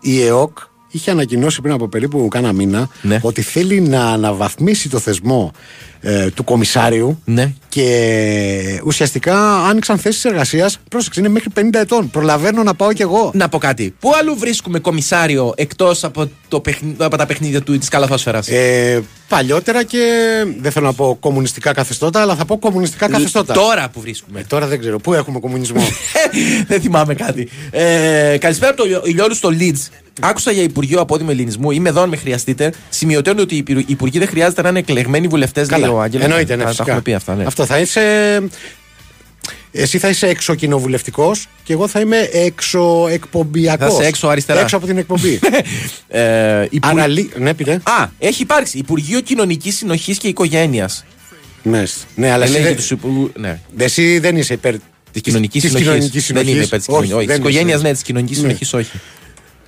[0.01, 0.57] η ΕΟΚ
[0.97, 3.19] είχε ανακοινώσει πριν από περίπου κάνα μήνα Ναι.
[3.21, 5.51] ότι θέλει να αναβαθμίσει το θεσμό
[6.01, 7.53] ε, του κομισάριου Ναι.
[7.69, 10.79] και ουσιαστικά άνοιξαν θέσεις εργασίας.
[10.89, 12.09] Πρόσεξε, είναι μέχρι 50 ετών.
[12.09, 13.31] Προλαβαίνω να πάω κι εγώ.
[13.33, 13.93] Να πω κάτι.
[13.99, 19.03] Πού αλλού βρίσκουμε κομισάριο εκτός από, το παιχνι- από τα παιχνίδια του της καλαθόσφαιρας; Ε,
[19.27, 19.99] παλιότερα και
[20.61, 23.53] δεν θέλω να πω κομμουνιστικά καθεστώτα, αλλά θα πω κομμουνιστικά καθεστώτα.
[23.53, 24.39] Τώρα που βρίσκουμε.
[24.39, 24.99] Ε, τώρα δεν ξέρω.
[24.99, 25.81] Πού έχουμε κομμουνισμό;
[26.67, 27.49] δεν θυμάμαι κάτι.
[27.71, 29.87] Ε, καλησπέρα από το Ηλιόλου στο Leeds.
[30.19, 31.71] Άκουσα για Υπουργείο Απόδημου Ελληνισμού.
[31.71, 32.73] Είμαι εδώ αν με χρειαστείτε.
[32.89, 36.25] Σημειωτέων ότι οι υπηρ- υπουργοί δεν χρειάζεται να είναι εκλεγμένοι βουλευτές, λέει ο Άγγελος.
[36.25, 36.83] Εννοείται, ναι, Τα φυσικά.
[36.87, 37.35] έχουμε πει αυτά.
[37.35, 37.43] Ναι.
[37.43, 38.01] Αυτό θα είσαι.
[39.71, 41.31] Εσύ θα είσαι εξοκοινοβουλευτικό
[41.63, 43.87] και εγώ θα είμαι εξωεκπομπιακός.
[43.93, 44.59] Θα είσαι έξω αριστερά.
[44.59, 45.39] Έξω από την εκπομπή.
[46.07, 47.29] Ε, υπου- Αναλύ...
[47.37, 47.71] Ναι, πείτε.
[47.71, 51.05] Α, έχει υπάρξει Υπουργείο Κοινωνικής Συνοχής και Οικογένειας.
[51.63, 51.83] Ναι,
[52.15, 52.75] ναι, αλλά εσύ, Έλεγε δεν...
[52.75, 53.31] τους υπουργού.
[53.35, 53.59] Ναι.
[53.77, 54.75] εσύ δεν είσαι υπέρ
[55.11, 55.87] Της κοινωνικής της συνοχής.
[55.91, 56.67] κοινωνικής Δεν είμαι συνοχής.
[56.67, 57.27] υπέρ της Όχι, κοινωνική.
[57.27, 57.87] δεν Της οικογένειας, είσαι.
[57.87, 58.43] ναι, της κοινωνικής Ναι.
[58.43, 58.91] συνοχής όχι.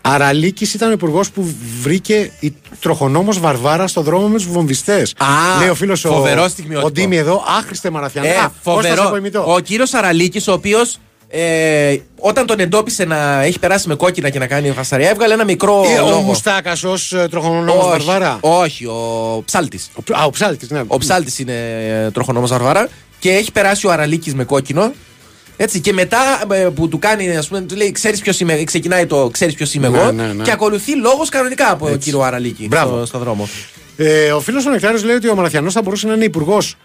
[0.02, 5.14] Αραλίκης ήταν ο υπουργός που βρήκε η τροχονόμος Βαρβάρα στο δρόμο με τους βομβιστές.
[5.18, 6.88] Α, Λέει ο φίλος ο, φοβερό στιγμιότυπο.
[6.88, 8.28] ο Ντίμη εδώ, άχρηστε Μαραθιανά.
[8.28, 9.16] Ε, Α, Κώστας από φοβερό.
[9.18, 9.54] ημιτό.
[9.54, 10.98] Ο κύριος Αραλίκης, ο οποίος
[11.32, 15.44] ε, όταν τον εντόπισε να έχει περάσει με κόκκινα και να κάνει φασαρία, έβγαλε ένα
[15.44, 15.84] μικρό.
[15.96, 16.22] Ε, ο λόγο.
[16.22, 19.90] Μουστάκας ως τροχονόμος όχι, Βαρβάρα; όχι, ο Ψάλτης.
[19.96, 20.82] Ο, α, ο ψάλτης, ναι.
[20.88, 21.54] Ο Ψάλτης είναι
[22.06, 22.88] ε, τροχονόμος Βαρβάρα
[23.20, 24.92] και έχει περάσει ο Αραλίκης με κόκκινο.
[25.62, 26.18] Έτσι, και μετά
[26.52, 29.74] ε, που του κάνει, ας πούμε, του λέει, ξέρεις ποιος είμαι, ξεκινάει το ξέρεις ποιος
[29.74, 30.12] είμαι Ναι, εγώ.
[30.12, 30.44] ναι, ναι.
[30.44, 32.96] Και ακολουθεί λόγος κανονικά από τον κύριο Αραλίκη Μπράβο.
[32.98, 33.50] στο, στο δρόμο.
[33.98, 36.76] Ε, ο φίλος ο Νεκτάριος λέει ότι ο Μαραθιανός θα μπορούσε να είναι υπουργός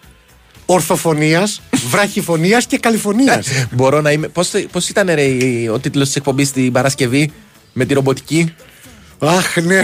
[0.65, 1.61] ορθοφωνίας,
[1.91, 3.47] βραχυφωνίας και καλυφωνίας.
[3.71, 4.27] Μπορώ να είμαι.
[4.71, 7.31] Πώς ήταν ρε, η- ο τίτλος της εκπομπής την Παρασκευή
[7.73, 8.53] με τη ρομποτική;
[9.19, 9.81] Αχ, ναι.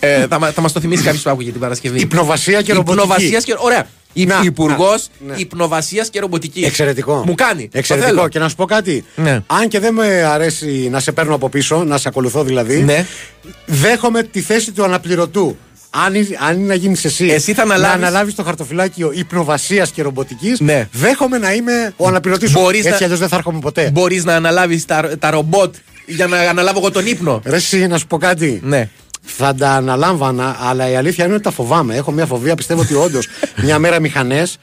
[0.00, 2.00] Ε, θα, μα- θα μας το θυμίσει κάποιος που άκουγε την Παρασκευή.
[2.00, 3.02] Υπνοβασία και ρομποτική.
[3.04, 3.54] Υπνοβασίας και.
[3.58, 3.86] Ωραία.
[4.12, 5.40] Να, Υπουργό να, ναι.
[5.40, 6.66] υπνοβασίας και ρομποτικής.
[6.66, 7.22] Εξαιρετικό.
[7.26, 7.68] Μου κάνει.
[7.68, 8.12] Το Εξαιρετικό.
[8.14, 8.28] θέλω.
[8.28, 9.04] Και να σου πω κάτι.
[9.16, 9.40] Ναι.
[9.46, 13.06] Αν και δεν με αρέσει να σε παίρνω από πίσω, να σε ακολουθώ δηλαδή, Ναι.
[13.66, 15.56] δέχομαι τη θέση του αναπληρωτού.
[15.90, 19.90] Αν, είναι- αν είναι να γίνεις εσύ, Εσύ θα αναλάβεις- να αναλάβεις το χαρτοφυλάκιο υπνοβασίας
[19.90, 20.88] και ρομποτικής, Ναι.
[20.92, 22.60] δέχομαι να είμαι ο αναπληρωτής σου.
[22.60, 23.90] Μπορείς Έτσι να- αλλιώς δεν θα έρχομαι ποτέ.
[23.92, 25.74] Μπορείς να αναλάβεις τα, τα ρομπότ
[26.06, 27.40] για να αναλάβω εγώ τον ύπνο.
[27.44, 28.60] Ρε, εσύ, να σου πω κάτι.
[28.64, 28.88] Ναι.
[29.22, 31.94] Θα τα αναλάμβανα, αλλά η αλήθεια είναι ότι τα φοβάμαι.
[31.96, 33.28] Έχω μια φοβία, πιστεύω ότι όντως
[33.64, 34.58] μια μέρα μηχανές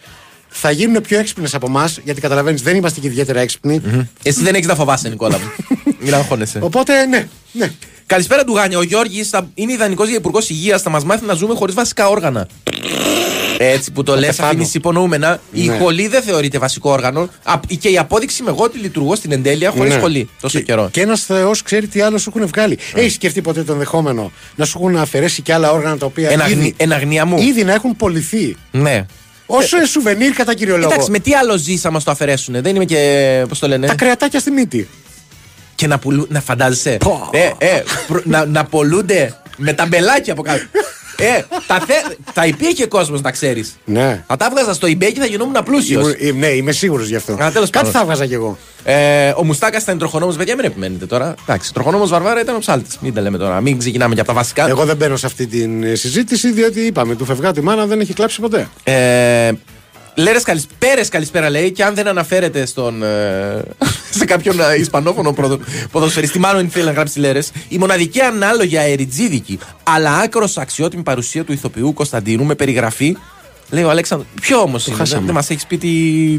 [0.48, 3.82] θα γίνουν πιο έξυπνες από εμάς, γιατί καταλαβαίνεις δεν είμαστε και ιδιαίτερα έξυπνοι.
[4.24, 5.52] Εσύ δεν έχεις να φοβάσαι, Νικόλα μου.
[6.04, 6.60] Μην αγχώνεσαι.
[6.62, 7.72] Οπότε, ναι, ναι.
[8.08, 8.78] Καλησπέρα του Γάνια.
[8.78, 10.82] Ο Γιώργης είναι ιδανικός για υπουργός υγείας.
[10.82, 12.48] Θα μας μάθει να ζούμε χωρίς βασικά όργανα.
[13.58, 14.48] Έτσι που το λες, πεθάνω.
[14.50, 15.40] αφήνεις υπονοούμενα.
[15.52, 15.78] Η Ναι.
[15.78, 17.30] χολή δεν θεωρείται βασικό όργανο.
[17.44, 20.00] Α, Και η απόδειξη με εγώ ότι λειτουργώ στην εντέλεια χωρίς Ναι.
[20.00, 20.90] χολή τόσο και, καιρό.
[20.92, 22.78] Και ένας Θεός ξέρει τι άλλο σου έχουν βγάλει.
[22.94, 26.42] Έχεις σκεφτεί ποτέ το ενδεχόμενο να σου έχουν αφαιρέσει και άλλα όργανα τα οποία Εν,
[26.42, 27.38] αγνι- ήδη, εν αγνία μου.
[27.38, 28.56] ήδη να έχουν πολιθεί.
[28.72, 29.06] Ναι.
[29.46, 29.58] Ω
[29.92, 30.92] σουβενίρ κατά κύριο λόγο.
[30.94, 32.62] Εντάξει, με τι άλλο ζει θα μας το αφαιρέσουν.
[32.62, 33.46] Δεν είμαι και.
[33.50, 34.88] Πώς το λένε; Τα κρεατάκια στη μύτη.
[35.78, 36.98] Και να, πουλού, να φαντάζεσαι.
[37.32, 40.64] Ε, ε, προ- να, να πολλούνται με τα μπελάκια από κάτω.
[41.20, 41.94] Ε, τα, θε,
[42.34, 43.76] τα υπήρχε κόσμος να ξέρεις.
[43.86, 44.24] Ναι.
[44.28, 46.04] Θα τα έβγαζα στο eBay και θα γινόμουν πλούσιος.
[46.04, 47.34] Ήμουν- ε, ναι, είμαι σίγουρος γι' αυτό.
[47.34, 47.92] Α, τέλος Κάτι πάντων.
[47.92, 48.58] θα έβγαζα κι εγώ.
[48.84, 51.34] Ε, ο Μουστάκας ήταν τροχονόμος, παιδιά, μην επιμένετε τώρα.
[51.48, 52.98] Εντάξει, τροχονόμος Βαρβάρα ήταν ο ψάλτης.
[53.02, 53.62] Μην τα λέμε τώρα.
[53.62, 54.68] Μην ξεκινάμε για τα βασικά.
[54.68, 58.42] Εγώ δεν μπαίνω σε αυτή τη συζήτηση, διότι είπαμε, του φευγάτη μάνα δεν έχει κλάψει
[58.42, 58.68] ποτέ.
[58.84, 59.52] Ε,
[60.20, 63.62] Λέρες καλησπέρες, καλησπέρα λέει και αν δεν αναφέρεται στον, ε,
[64.18, 65.60] σε κάποιον ε, Ισπανόφωνο προδο-
[65.92, 71.52] ποδοσφαιριστή, μάλλον θέλει να γράψει Λέρες, η μοναδική ανάλογη αεριτζίδικη αλλά άκρος αξιότιμη παρουσία του
[71.52, 73.18] ηθοποιού Κωνσταντίνου με περιγραφή,
[73.70, 75.26] λέει ο Αλέξανδρος, ποιο όμως είναι, δεν, χάσαμε.
[75.26, 75.88] δεν μας έχεις πει τι,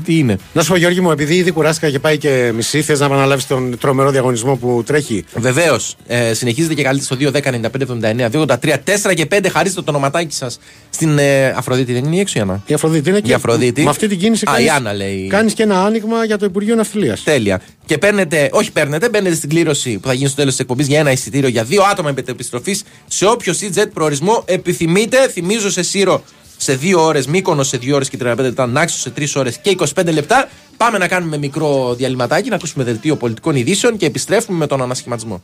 [0.05, 0.39] τι είναι.
[0.53, 3.47] Να σου πω, Γιώργη μου, επειδή ήδη κουράστηκα και πάει και μισή, θες να επαναλάβεις
[3.47, 5.97] τον τρομερό διαγωνισμό που τρέχει; Βεβαίως.
[6.07, 8.77] Ε, συνεχίζετε και καλείτε στο 2, 10, 95, 79, 283,
[9.11, 9.49] 4 και 5.
[9.53, 10.59] Χαρίστε το ονοματάκι σας
[10.91, 11.93] στην ε, Αφροδίτη.
[11.93, 13.83] Δεν είναι η έξω η Άννα; Η Αφροδίτη είναι και Η Αφροδίτη.
[13.83, 15.27] Με αυτή την κίνηση Α, κάνεις- η Άννα λέει.
[15.31, 17.23] Κάνεις και ένα άνοιγμα για το Υπουργείο Ναυτιλίας.
[17.23, 17.61] Τέλεια.
[17.87, 20.99] Και παίρνετε, όχι παίρνετε, μπαίνετε στην κλήρωση που θα γίνει στο τέλος της εκπομπής για
[20.99, 25.29] ένα εισιτήριο για δύο άτομα επιστροφής σε όποιο CJ προορισμό επιθυμείτε.
[25.29, 26.23] Θυμίζω σε Σύρο
[26.61, 29.71] σε δύο ώρες, Μύκονο σε δύο ώρες και 35 λεπτά, Νάξο σε τρεις ώρες και
[29.71, 30.49] 25 λεπτά.
[30.77, 35.43] Πάμε να κάνουμε μικρό διαλυματάκι, να ακούσουμε δελτίο πολιτικών ειδήσεων και επιστρέφουμε με τον ανασχηματισμό.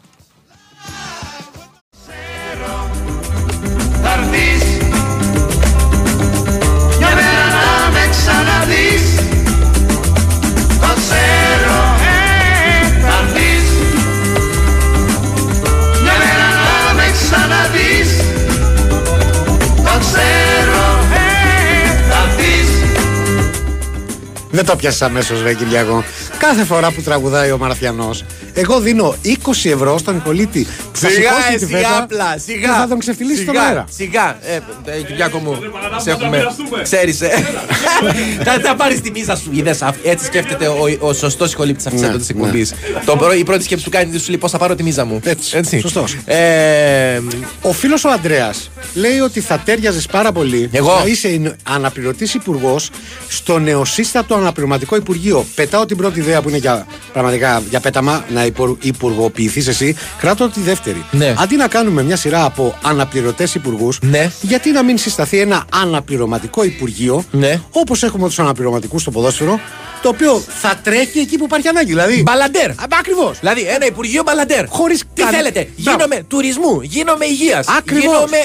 [24.55, 26.05] Δεν το πιάσεις αμέσως, Ρε Κυριακό.
[26.38, 30.67] Κάθε φορά που τραγουδάει ο Μαραθιανός, εγώ δίνω 20 ευρώ στον πολίτη.
[30.93, 32.75] Θα Σιγά σηκώσει τη εσύ φέτα απλά, και σιγά.
[32.77, 33.85] Θα τον ξεφτυλίσει στον Σιγά, αέρα.
[33.97, 35.59] Σιγά, ε, ε, Κυριάκο μου,
[36.03, 36.45] σε έχουμε,
[36.83, 37.29] ξέρεις, ε.
[38.45, 42.01] θα, θα πάρεις τη μίζα σου, είδες, α- έτσι σκέφτεται ο, ο σωστός σχολήπτης αυτής
[42.01, 42.75] Ναι, εδώ της εκπομπής.
[43.05, 45.21] Το πρώτο- η πρώτη σκέψη που κάνει σου λέει πώς θα πάρω τη μίζα μου.
[45.25, 46.17] Έτσι, Σωστός.
[46.25, 47.21] Ε,
[47.62, 48.51] Ο φίλος ο Αντρέα
[48.95, 50.95] λέει ότι θα τέριαζες πάρα πολύ Εγώ.
[50.99, 52.90] να είσαι αναπληρωτής υπουργός
[53.29, 55.47] στο νεοσύστατο αναπληρωματικό υπουργείο.
[55.55, 59.97] Πετάω την πρώτη ιδέα που είναι για, πραγματικά για πέταμα να υπο- υπουργοποιηθείς εσύ.
[60.19, 61.05] Κράτω τη δεύτερη.
[61.11, 61.35] Ναι.
[61.39, 64.31] Αντί να κάνουμε μια σειρά από αναπληρωτές υπουργούς, Ναι.
[64.41, 67.61] γιατί να μην συσταθεί ένα αναπληρωματικό υπουργείο Ναι.
[67.71, 69.61] όπως έχουμε τους αναπληρωματικούς στο ποδόσφαιρο,
[70.03, 71.87] το οποίο θα τρέχει εκεί που υπάρχει ανάγκη.
[71.89, 72.23] Δηλαδή.
[72.23, 72.71] Μπαλαντέρ.
[72.99, 73.39] Ακριβώς.
[73.39, 74.67] Δηλαδή, ένα Υπουργείο Μπαλαντέρ.
[74.69, 75.97] Χωρίς Τι καν- θέλετε, Μπράβο.
[76.05, 77.67] γίνομαι τουρισμού, γίνομαι υγείας.
[77.79, 78.05] Ακριβώς.
[78.15, 78.45] Γίνομαι.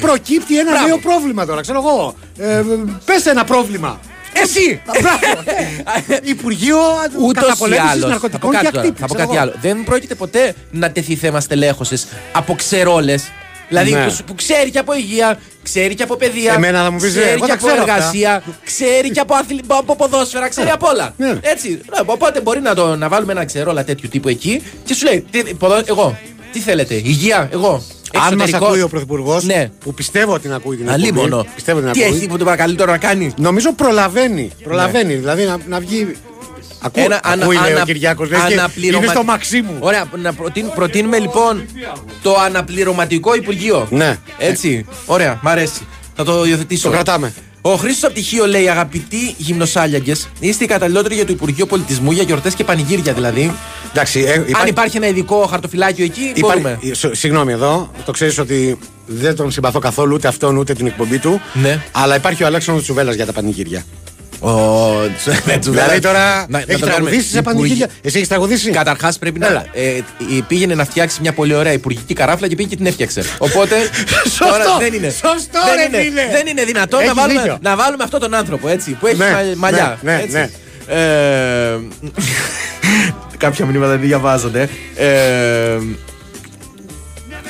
[0.00, 0.86] Προκύπτει ένα Μπράβο.
[0.86, 2.14] νέο πρόβλημα τώρα, ξέρω εγώ.
[2.38, 2.62] Ε,
[3.04, 4.00] Πες ένα πρόβλημα.
[4.42, 4.80] Εσύ!
[5.00, 5.42] Μπράβο.
[6.34, 6.76] Υπουργείο
[7.18, 8.00] Ούτως ή Καταπολέμησης άλλως.
[8.00, 9.00] Θα πω Ναρκωτικών κάτι, και τώρα, Ακτύπης.
[9.00, 9.50] θα πω ξέρω κάτι εγώ.
[9.50, 9.58] άλλο.
[9.60, 13.24] Δεν πρόκειται ποτέ να τεθεί θέμα στελέχωσης από ξερόλες.
[13.68, 14.06] Δηλαδή Ναι.
[14.06, 17.26] που, που ξέρει και από υγεία, ξέρει και από παιδεία, Εμένα θα μου πεις, ξέρει
[17.26, 17.94] «Ε, εγώ και τα από ξέρω αυτά».
[17.94, 20.72] εργασία, ξέρει και από, αθλη- από ποδόσφαιρα, ξέρει Ναι.
[20.72, 21.14] από όλα.
[21.16, 21.38] Ναι.
[21.42, 21.68] Έτσι.
[21.70, 25.26] Ναι, Οπότε μπορεί να, το, να βάλουμε ένα ξερόλα τέτοιου τύπου εκεί και σου λέει,
[25.30, 26.18] τι, ποδο- εγώ,
[26.52, 27.82] τι θέλετε, υγεία, εγώ.
[28.14, 28.66] Αν μας εξωτερικό.
[28.66, 29.70] ακούει ο Πρωθυπουργός, Ναι.
[29.84, 31.46] που πιστεύω ότι την ακούει την εκπομπή, Αλίμονο.
[31.54, 32.16] Πιστεύω ότι την Τι ακούει.
[32.18, 34.50] έχει που τον παρακαλεί τώρα να κάνει; Νομίζω προλαβαίνει.
[34.62, 35.14] Προλαβαίνει.
[35.14, 36.16] Δηλαδή να, να βγει.
[36.82, 39.76] Ακού, Ένα ανα- ακούει, λέει ο ανα- Κυριάκος, λες και αναπληρωμα- Είναι στο μαξί μου.
[39.80, 41.64] Ωραία, να προτείν- προτείνουμε λοιπόν
[42.22, 43.86] το αναπληρωματικό Υπουργείο.
[43.90, 44.16] Ναι.
[44.38, 44.84] Έτσι.
[45.06, 45.86] Ωραία, μ' αρέσει.
[46.14, 46.88] Θα το υιοθετήσω.
[46.88, 47.32] Το κρατάμε.
[47.68, 52.54] Ο Χρήστος Απτυχίο λέει: Αγαπητοί γυμνοσάλιαγκες, είστε οι καταλληλότεροι για το Υπουργείο Πολιτισμού για γιορτές
[52.54, 53.54] και πανηγύρια δηλαδή.
[53.90, 56.78] Εντάξει, ε, υπά- Αν υπάρχει ένα ειδικό χαρτοφυλάκιο εκεί, Υπάρχει- μπορούμε.
[56.82, 60.86] ε, σ- Συγγνώμη εδώ, το ξέρεις ότι δεν τον συμπαθώ καθόλου ούτε αυτόν ούτε την
[60.86, 61.40] εκπομπή του.
[61.52, 61.82] Ναι.
[61.92, 63.84] Αλλά υπάρχει ο Αλέξανδρος Τσουβέλλα για τα πανηγύρια.
[64.40, 64.50] Ο
[65.18, 67.88] Τσου- Δηλαδή τώρα Να- να έχει το κάνουμε τραγουδήσει σε υπουργή- πανηγύρια.
[68.02, 69.46] Εσύ έχεις τραγουδήσει; Καταρχάς πρέπει να.
[69.46, 69.64] Έλα.
[69.72, 70.02] Ε, ε,
[70.48, 73.22] πήγαινε να φτιάξει μια πολύ ωραία υπουργική καράφλα και πήγε και την έφτιαξε.
[73.38, 73.74] Οπότε.
[74.36, 75.08] Σωστό, τώρα δεν είναι.
[75.10, 76.28] σωστό, δεν, ρε είναι, φίλε.
[76.32, 77.58] δεν είναι δυνατόν να Έχεις βάλουμε, δίκιο.
[77.62, 78.90] να βάλουμε αυτόν τον άνθρωπο έτσι.
[78.90, 79.98] Που έχει Ναι, μα- μαλλιά.
[80.02, 80.36] ναι, ναι, έτσι.
[80.36, 80.48] ναι.
[80.88, 81.78] Ε,
[83.44, 84.68] κάποια μηνύματα δεν διαβάζονται.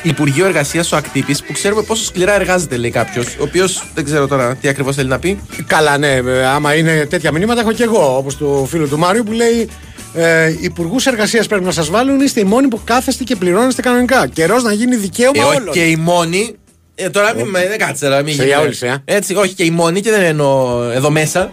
[0.07, 3.27] Ε, Υπουργείο Εργασίας ο Ακτύπης που ξέρουμε πόσο σκληρά εργάζεται, λέει κάποιος.
[3.27, 5.38] Ο οποίος δεν ξέρω τώρα τι ακριβώς θέλει να πει.
[5.66, 8.16] Καλά, ναι, ε, άμα είναι τέτοια μηνύματα έχω και εγώ.
[8.16, 9.69] Όπως του φίλου του Μάριου που λέει
[10.14, 12.21] ε, Υπουργούς Εργασίας πρέπει να σας βάλουν.
[12.21, 14.27] Είστε οι μόνοι που κάθεστε και πληρώνεστε κανονικά.
[14.27, 15.73] Καιρός να γίνει δικαίωμα Ε, όχι όλων.
[15.75, 16.55] και οι μόνοι.
[16.95, 19.14] Ε, τώρα μην με δεν κάτσε τώρα, μην Σε γίνει- διαόλυσε, ε.
[19.16, 21.51] Έτσι, όχι και οι μόνοι και δεν εννοώ εδώ μέσα.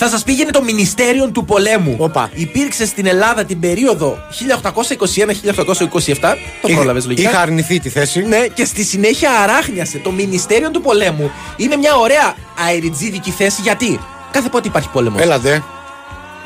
[0.00, 1.94] Θα σας πήγαινε το Μινιστέριο του Πολέμου.
[1.98, 2.30] Όπα.
[2.34, 4.18] Υπήρξε στην Ελλάδα την περίοδο
[4.62, 6.36] 1821-1827.
[6.62, 7.30] Το πρόλαβες λογικά.
[7.30, 8.22] Είχα αρνηθεί τη θέση.
[8.22, 9.98] Ναι, και στη συνέχεια αράχνιασε.
[9.98, 12.34] Το Μινιστέριο του Πολέμου είναι μια ωραία
[12.68, 13.60] αεριτζίδικη θέση.
[13.60, 15.20] Γιατί; Κάθε πότε υπάρχει πόλεμος.
[15.20, 15.62] Έλατε.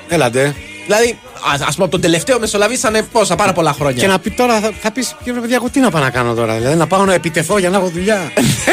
[0.08, 0.54] Έλατε.
[0.86, 1.18] Δηλαδή,
[1.52, 4.00] ας ας πούμε από τον τελευταίο μεσολαβήσανε πόσα, πάρα πολλά χρόνια.
[4.00, 6.34] Και να πει τώρα, θα, θα πεις, κύριε παιδιά, εγώ τι να πάω να κάνω
[6.34, 6.54] τώρα.
[6.54, 8.16] Δηλαδή να πάω να επιτεθώ για να έχω δουλειά.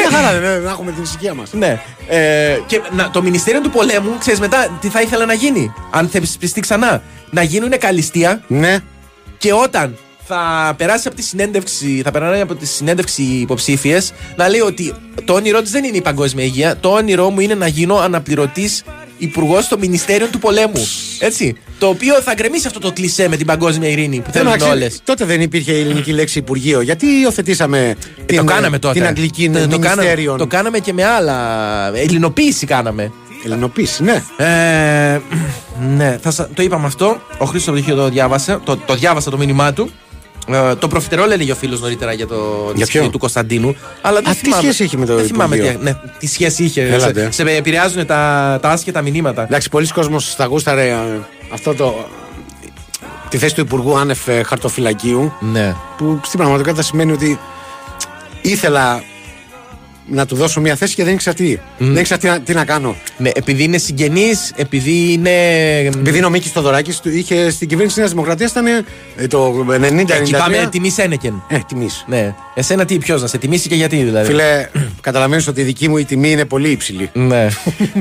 [0.10, 1.54] Μια χαρά δεν είναι, να έχουμε την ησυχία μας.
[1.54, 1.82] Ναι.
[2.08, 6.10] Ε, και να, το Μινιστέριο του Πολέμου, ξέρεις μετά τι θα ήθελα να γίνει, αν
[6.10, 7.02] θεσπιστεί ξανά.
[7.30, 8.78] Να γίνουν καλυστία Ναι.
[9.38, 9.98] και όταν
[10.32, 14.94] θα περάσει από τη συνέντευξη, θα περάσει από τη συνέντευξη υποψήφιες να λέει ότι
[15.26, 16.78] το όνειρό της δεν είναι η παγκόσμια υγεία.
[16.78, 18.84] Το όνειρό μου είναι να γίνω αναπληρωτής
[19.18, 20.88] υπουργός στο Μινιστέριο του Πολέμου.
[21.20, 21.56] Έτσι.
[21.80, 25.02] Το οποίο θα γκρεμίσει αυτό το κλισέ με την παγκόσμια ειρήνη που θέλουν Εντάξει, όλες.
[25.04, 26.82] Τότε δεν υπήρχε η ελληνική λέξη Υπουργείο.
[26.82, 28.94] Γιατί υιοθετήσαμε την, το κάναμε τότε.
[28.94, 30.38] την αγγλική το, το, κάναμε, Ministerium.
[30.38, 31.38] το κάναμε και με άλλα.
[31.98, 33.12] Ελληνοποίηση κάναμε.
[33.46, 34.24] Ελληνοποίηση, ναι.
[34.38, 35.20] Ε,
[35.96, 37.22] ναι, θα, σα- το είπαμε αυτό.
[37.38, 38.60] Ο Χρήστος Πτυχίο το διάβασε.
[38.64, 39.92] Το, το διάβασα το μήνυμά του.
[40.52, 42.36] Ε, το προφιτερόλ έλεγε ο φίλος νωρίτερα για το
[42.76, 43.76] Για τη σχέση ποιο; του Κωνσταντίνου.
[44.02, 46.28] Αλλά δεν Α, τι θυμάμαι, σχέση έχει με το δεν θυμάμαι τι, Υπουργείο; ναι, τι
[46.28, 46.82] σχέση είχε.
[46.82, 47.32] Έλατε.
[47.32, 49.44] Σε, σε επηρεάζουν τα, τα άσχετα μηνύματα.
[49.44, 51.20] Εντάξει, πολλοί κόσμος στα γούσταρε ε,
[51.54, 52.08] αυτό το.
[53.30, 55.34] τη θέση του Υπουργού Άνευ ε, Χαρτοφυλακίου.
[55.40, 55.76] Ναι.
[55.98, 57.40] Που στην πραγματικότητα σημαίνει ότι
[58.42, 59.04] ήθελα
[60.12, 61.58] να του δώσω μια θέση και δεν ήξερα τι.
[61.78, 62.96] Δεν ήξερα τι, να- τι να κάνω.
[63.18, 65.30] Ναι, επειδή είναι συγγενής, επειδή είναι.
[65.80, 70.10] Επειδή είναι ο Μίκης Θοδωράκης είχε στην κυβέρνηση της Νέας Δημοκρατίας ήταν ε, το 90-93.
[70.10, 71.44] Εκεί πάμε τιμή Σένεκεν.
[71.50, 72.06] Ε, τιμής.
[72.08, 72.34] Ναι.
[72.56, 74.68] Εσένα τι, ποιος να σε τιμήσει και γιατί δηλαδή; Φίλε,
[75.02, 77.10] καταλαβαίνεις ότι η δική μου η τιμή είναι πολύ υψηλή.
[77.14, 77.48] Ναι.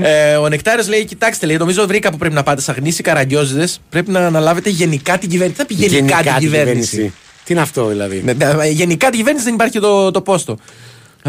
[0.02, 3.68] ε, ο Νεκτάριος λέει: Κοιτάξτε, λέει, νομίζω βρήκα που πρέπει να πάτε σαν γνήσιοι καραγκιόζηδε.
[3.90, 5.58] Πρέπει να αναλάβετε γενικά την κυβέρνηση.
[5.58, 7.12] Τι θα πει γενικά, την κυβέρνηση.
[7.44, 10.58] Τι είναι αυτό δηλαδή; Ναι, ναι, γενικά την κυβέρνηση δεν υπάρχει και το, το πόστο.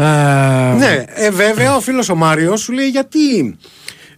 [0.02, 3.56] Α, Ναι, ε, βέβαια ο φίλος ο Μάριος σου λέει γιατί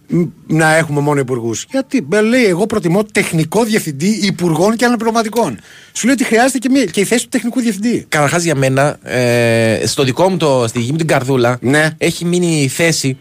[0.07, 5.59] μ, να έχουμε μόνο υπουργούς; Γιατί ε, λέει, εγώ προτιμώ τεχνικό διευθυντή υπουργών και αναπληρωματικών.
[5.93, 8.05] Σου λέει ότι χρειάζεται και, μια, και η θέση του τεχνικού διευθυντή.
[8.09, 11.89] Καταρχάς για μένα, ε, στο δικό μου το, στη δική μου την καρδούλα, Ναι.
[11.97, 13.17] έχει μείνει η θέση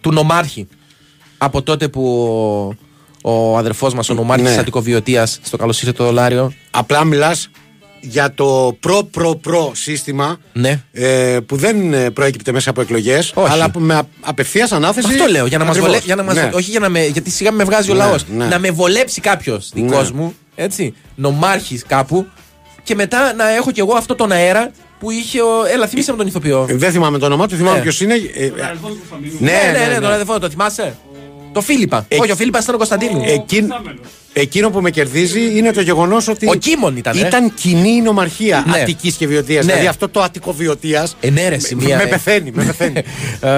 [0.00, 0.68] του νομάρχη.
[1.38, 2.02] Από τότε που
[3.22, 4.50] ο, ο αδερφός μας, ο νομάρχης Ναι.
[4.50, 6.52] της Αττικοβιωτίας, στο καλώ ήρθε το δολάριο.
[6.70, 7.48] Απλά μιλάς
[8.08, 10.80] για το προ-προ-προ σύστημα Ναι.
[10.92, 13.52] ε, που δεν ε, προέκυπτε μέσα από εκλογές, Όχι.
[13.52, 15.06] αλλά που με απευθείας ανάθεση.
[15.10, 15.92] Αυτό λέω, για να μας Ακριβώς.
[15.94, 16.50] βολέ-, για να μας, Ναι.
[16.54, 18.24] όχι για να με, γιατί σιγά με βγάζει ο Ναι, λαός.
[18.28, 18.44] ναι.
[18.46, 20.20] Να με βολέψει κάποιος δικός Ναι.
[20.20, 22.26] μου, έτσι, νομάρχης κάπου,
[22.82, 25.64] και μετά να έχω κι εγώ αυτό τον αέρα που είχε ο.
[25.72, 26.66] Έλα, θύμισέ με τον ηθοποιό.
[26.68, 27.82] Ε, Δεν θυμάμαι το όνομά του, θυμάμαι Ναι.
[27.82, 28.14] ποιος είναι.
[28.14, 28.52] ε, ε,
[29.38, 30.96] ναι, ναι, ναι, τον αδερφό, το θυμάσαι;
[31.54, 32.06] Το Φίλιππα.
[32.20, 33.22] Όχι, ο Φίλιππας ήταν ο Κωνσταντίνου.
[33.26, 33.72] Εκείν-
[34.32, 36.48] εκείνο που με κερδίζει είναι το γεγονός ότι.
[36.48, 37.26] Ο Κίμων ήταν, ε.
[37.26, 38.78] Ήταν κοινή η νομαρχία Ναι.
[38.80, 39.64] Αττικής και Βιωτίας.
[39.64, 39.70] Ναι.
[39.72, 41.08] Δηλαδή αυτό το Αττικοβιωτία.
[41.20, 42.06] Ε, ναι, ρε, σημεία, Με ε.
[42.06, 43.02] πεθαίνει, με πεθαίνει.
[43.40, 43.50] Ε,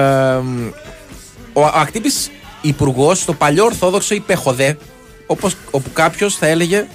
[1.53, 2.29] ο Ακτύπης
[2.61, 4.77] υπουργός στο παλιό Ορθόδοξο υπεχοδέ,
[5.25, 6.87] όπως, όπου κάποιος θα έλεγε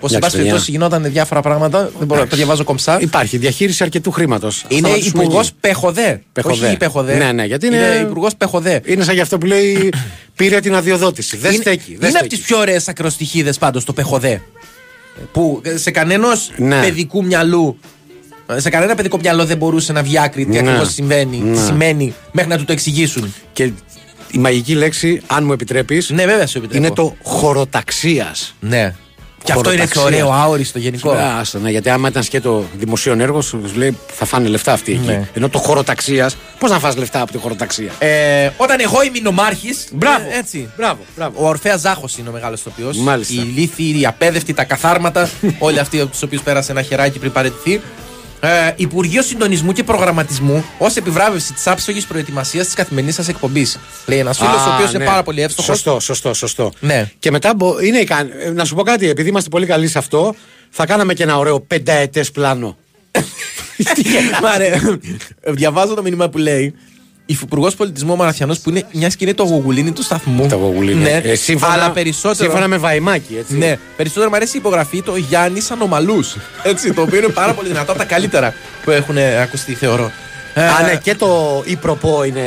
[0.00, 0.38] πω εν Εντάξει, πάση παιδιά.
[0.38, 1.90] περιπτώσει γινόταν διάφορα πράγματα.
[1.98, 3.00] Δεν μπορώ να το διαβάζω κομψά.
[3.00, 4.64] Υπάρχει διαχείριση αρκετού χρήματος.
[4.68, 6.22] Είναι υπουργός Πεχοδέ.
[6.32, 6.66] Πεχοδέ.
[6.66, 7.16] Όχι Πεχοδέ.
[7.16, 8.80] Ναι, ναι, γιατί είναι- υπουργός Πεχοδέ.
[8.84, 9.92] Είναι σαν γι' αυτό που λέει
[10.36, 11.36] πήρε την αδειοδότηση.
[11.36, 11.96] Δεν είναι, στέκει.
[11.96, 12.36] Δεν είναι από στέκει.
[12.36, 14.42] τις πιο ωραίες ακροστοιχίδες πάντως το Πεχοδέ.
[15.32, 16.80] Που σε κανένα Ναι.
[16.80, 17.78] παιδικού μυαλού.
[18.56, 20.58] Σε κανένα παιδικό μυαλό δεν μπορούσε να βγει άκρη τι Ναι.
[20.58, 21.64] ακριβώς συμβαίνει, τι Ναι.
[21.64, 23.34] σημαίνει, μέχρι να του το εξηγήσουν.
[23.52, 23.62] Και
[24.30, 26.86] η μαγική λέξη, αν μου επιτρέπεις, Ναι, βέβαια σου επιτρέπω.
[26.86, 28.54] είναι το χωροταξίας.
[28.60, 28.94] Ναι.
[29.44, 31.10] Και αυτό είναι και ωραίο, άοριστο γενικό.
[31.10, 35.06] Άστα, ναι, γιατί άμα ήταν σκέτο δημοσίων έργο, σου λέει θα φάνε λεφτά αυτοί εκεί.
[35.06, 35.28] Ναι.
[35.34, 39.74] Ενώ το χωροταξίας, πώς να φας λεφτά από τη χωροταξία; Ε, όταν εγώ είμαι νομάρχη.
[39.92, 40.24] Μπράβο.
[40.38, 40.68] έτσι.
[40.76, 41.44] Μπράβο, μπράβο.
[41.44, 42.92] Ο Ορφαία Ζάχος είναι ο μεγάλος τοπίο.
[42.96, 43.34] Μάλιστα.
[43.34, 45.30] Οι λύθοι, οι απέδευτοι, τα καθάρματα.
[45.58, 47.80] όλοι αυτοί από τους οποίους πέρασε ένα χεράκι πριν παραιτηθεί.
[48.40, 53.78] Ε, Υπουργείο Συντονισμού και Προγραμματισμού ως επιβράβευση της άψογης προετοιμασίας της καθημερινής σας εκπομπής.
[54.06, 54.96] Λέει ένας φίλος, ο Α, οποίος ναι.
[54.98, 55.74] είναι πάρα πολύ εύστοχος.
[55.76, 56.72] Σωστό, σωστό, σωστό.
[56.80, 57.10] Ναι.
[57.18, 58.30] Και μετά μπο- είναι ικαν...
[58.44, 60.34] ε, Να σου πω κάτι, επειδή είμαστε πολύ καλοί σε αυτό,
[60.70, 62.76] θα κάναμε και ένα ωραίο πενταετές πλάνο.
[64.42, 64.80] Μάρε,
[65.46, 66.74] διαβάζω το μήνυμα που λέει
[67.30, 70.46] Υφυπουργός Πολιτισμού ο Μαραθιανός που είναι μιας και είναι το γουγουλίνι του σταθμού.
[70.48, 71.02] Το γογουλίνι.
[71.02, 72.44] Ναι, Ε, σύμφωνα, αλλά περισσότερο.
[72.44, 73.56] Σύμφωνα με βαϊμάκι, έτσι.
[73.58, 76.36] Ναι, περισσότερο μου αρέσει η υπογραφή το Γιάννης Ανομαλούς.
[76.62, 80.04] Έτσι, το οποίο είναι πάρα πολύ δυνατό από τα καλύτερα που έχουν ε, ακουστεί, θεωρώ.
[80.54, 82.42] Α, Ε, ναι, και το Ιπροπό είναι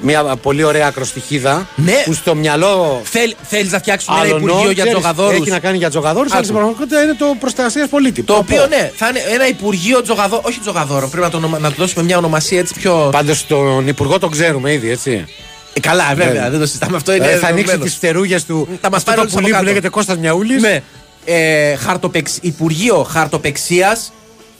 [0.00, 1.68] μια πολύ ωραία ακροστοιχίδα.
[1.76, 2.02] Ναι.
[2.04, 3.00] Που στο μυαλό.
[3.04, 6.30] Θέλ, θέλεις να φτιάξουμε ένα άλλων, Υπουργείο για ξέρεις, τζογαδόρους; Έχει να κάνει για τζογαδόρους,
[6.30, 6.44] αλλά Άκου.
[6.44, 8.22] στην πραγματικότητα είναι το προστασίας πολίτη.
[8.22, 10.44] Το οποίο ναι, θα είναι ένα Υπουργείο τζογαδόρων.
[10.46, 13.08] Όχι τζογαδόρων, πρέπει να, το, ονομα- να του δώσουμε μια ονομασία έτσι πιο.
[13.12, 15.24] Πάντως τον Υπουργό τον ξέρουμε ήδη, έτσι.
[15.72, 16.50] Ε, καλά, βέβαια, Ναι.
[16.50, 16.96] δεν το συζητάμε.
[16.96, 17.26] Αυτό είναι.
[17.26, 17.84] Ε, θα ανοίξει δεδομένο.
[17.84, 18.68] τις φτερούγες του.
[18.80, 19.64] Θα μας αυτό πάρει το όλους από πουλί που κάτω.
[19.64, 20.82] λέγεται Κώστας Μιαούλης Ναι.
[21.24, 22.38] Ε, χαρτοπεξ...
[22.40, 24.12] Υπουργείο Χαρτοπεξίας.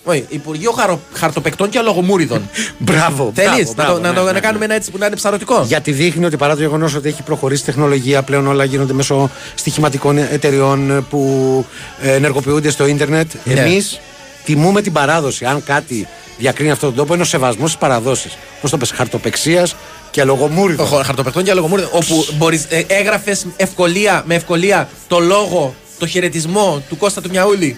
[0.09, 1.01] Όχι, Υπουργείο χαρο...
[1.13, 2.51] Χαρτοπεκτών και Αλογομούριδων.
[2.79, 3.33] Μπράβο.
[3.35, 4.41] Θέλεις μπράβο, να, μπράβο, το, να, ναι, το- ναι, να ναι.
[4.41, 7.23] κάνουμε ένα έτσι που να είναι ψαρωτικό; Γιατί δείχνει ότι παρά το γεγονός ότι έχει
[7.23, 11.65] προχωρήσει η τεχνολογία, πλέον όλα γίνονται μέσω στοιχηματικών εταιριών που
[12.03, 13.31] ε, ενεργοποιούνται στο ίντερνετ.
[13.45, 13.61] Ναι.
[13.61, 14.01] Εμείς
[14.45, 15.45] τιμούμε την παράδοση.
[15.45, 18.31] Αν κάτι διακρίνει αυτόν τον τόπο, είναι ο σεβασμός στι παραδόσει.
[18.61, 19.77] Πώς το πες, χαρτοπεξίας
[20.11, 20.85] και αλογομούριδο.
[20.85, 21.91] Το χαρτοπεκτών και αλογομούριδων.
[21.93, 27.77] Όπου μπορείς, ε, έγραφες ευκολία, με ευκολία το λόγο, το χαιρετισμό του Κώστα του Μιαούλη.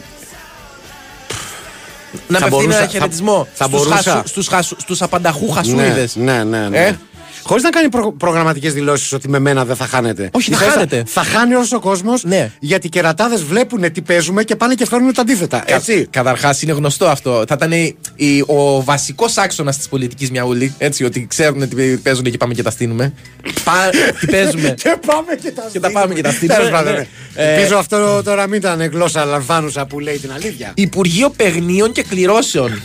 [2.13, 4.11] Να Θα απευθύνει μπορούσα- ένα θα- χαιρετισμό θα στους, μπορούσα.
[4.11, 6.17] χασου, στους, χασου, στους απανταχού χασούιδες.
[6.17, 6.69] Ναι, ναι, ναι.
[6.69, 6.79] ναι.
[6.87, 6.99] Ε;
[7.49, 10.31] Χωρίς να κάνει προ, προγραμματικές δηλώσεις ότι με μένα δεν θα χάνετε.
[10.33, 11.03] Όχι, θα Ίσα-ίσα χάνετε.
[11.07, 12.51] Θα χάνει όλο ο κόσμος Ναι.
[12.61, 15.63] γιατί οι κερατάδες βλέπουν τι παίζουμε και πάνε και φέρνουν το αντίθετα.
[15.67, 16.07] Έτσι.
[16.11, 17.45] Καταρχάς είναι γνωστό αυτό.
[17.49, 20.75] Θα ήταν η- η- ο βασικός άξονας της πολιτικής Μιαούλη.
[20.79, 23.13] Έτσι, ότι ξέρουν τι παίζουν και πάμε και τα στείλουμε.
[23.65, 23.73] Πα,
[24.21, 24.75] τι παίζουμε.
[24.83, 26.57] Και πάμε και τα και τα πάμε και τα στείλουμε.
[26.59, 26.99] Τέλος πάντων, ναι.
[26.99, 27.07] ναι.
[27.45, 30.73] Ε, Ελπίζω αυτό τώρα μην ήταν γλώσσα λανθάνουσα που λέει την αλήθεια.
[30.75, 32.83] Υπουργείο Παιγνίων και Κληρώσεων.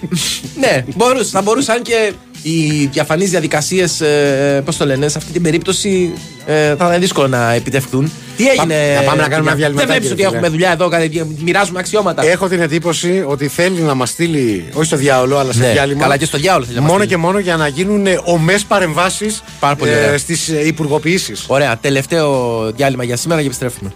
[0.60, 2.12] ναι, μπορούσε, θα μπορούσαν και
[2.50, 6.12] οι διαφανείς διαδικασίες, ε, πώς το λένε, σε αυτή την περίπτωση
[6.46, 8.12] ε, θα είναι δύσκολο να επιτευχθούν.
[8.36, 10.50] Τι έγινε, να πάμε να κάνουμε παιδιά; ένα διαλυματάκι, Δεν βλέπεις ότι ρε έχουμε φίλε.
[10.50, 14.96] δουλειά εδώ, κα- μοιράζουμε αξιώματα; Έχω την εντύπωση ότι θέλει να μας στείλει, όχι στο
[14.96, 16.00] διάολο, αλλά σε Ναι, διάλειμμα.
[16.02, 17.16] καλά και στο διάολο θέλει να μας Μόνο στείλει.
[17.20, 20.18] και μόνο για να γίνουν ομές παρεμβάσεις Πάρα πολύ ωραία.
[20.18, 21.44] στις υπουργοποιήσεις.
[21.46, 23.92] Ωραία, τελευταίο διάλειμμα για σήμερα και επιστρέφουμε.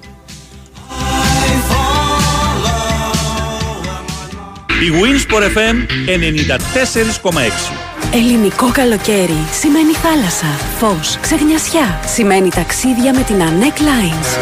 [4.82, 7.89] Η Winsport FM 94,6.
[8.12, 10.46] Ελληνικό καλοκαίρι σημαίνει θάλασσα,
[10.78, 12.00] φως, ξεγνιασιά.
[12.06, 14.38] Σημαίνει ταξίδια με την ANEC Lines.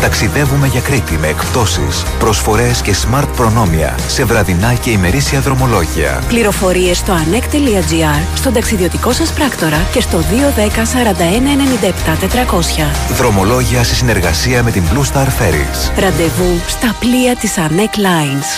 [0.00, 6.22] Ταξιδεύουμε για Κρήτη με εκπτώσεις, προσφορές και smart προνόμια σε βραδινά και ημερήσια δρομολόγια.
[6.28, 11.48] Πληροφορίες στο anec.gr, στον ταξιδιωτικό σας πράκτορα και στο 210 41
[11.86, 13.14] 97 400.
[13.16, 16.00] Δρομολόγια σε συνεργασία με την Blue Star Ferries.
[16.00, 18.48] Ραντεβού στα πλοία της ANEC Lines.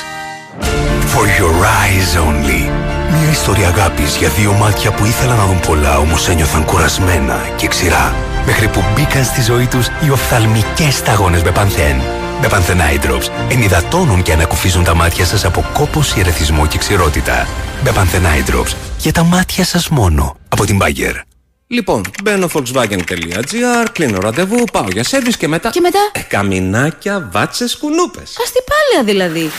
[1.14, 2.91] For your eyes only.
[3.12, 7.66] Μια ιστορία αγάπης για δύο μάτια που ήθελαν να δουν πολλά, όμως ένιωθαν κουρασμένα και
[7.66, 8.14] ξηρά.
[8.46, 11.96] Μέχρι που μπήκαν στη ζωή τους οι οφθαλμικές σταγόνες με πανθέν.
[12.40, 17.46] Με Eye Drops ενυδατώνουν και ανακουφίζουν τα μάτια σας από κόπωση, ερεθισμό και ξηρότητα.
[17.84, 20.36] Με Eye Drops για τα μάτια σας μόνο.
[20.48, 21.14] Από την Bayer.
[21.66, 25.70] Λοιπόν, μπαίνω volkswagen.gr, κλείνω ραντεβού, πάω για σερβις και μετά...
[25.70, 28.36] Και μετά; Ε, καμινάκια, βάτσες, κουνούπες.
[28.42, 29.50] Αστυπάλαια δηλαδή.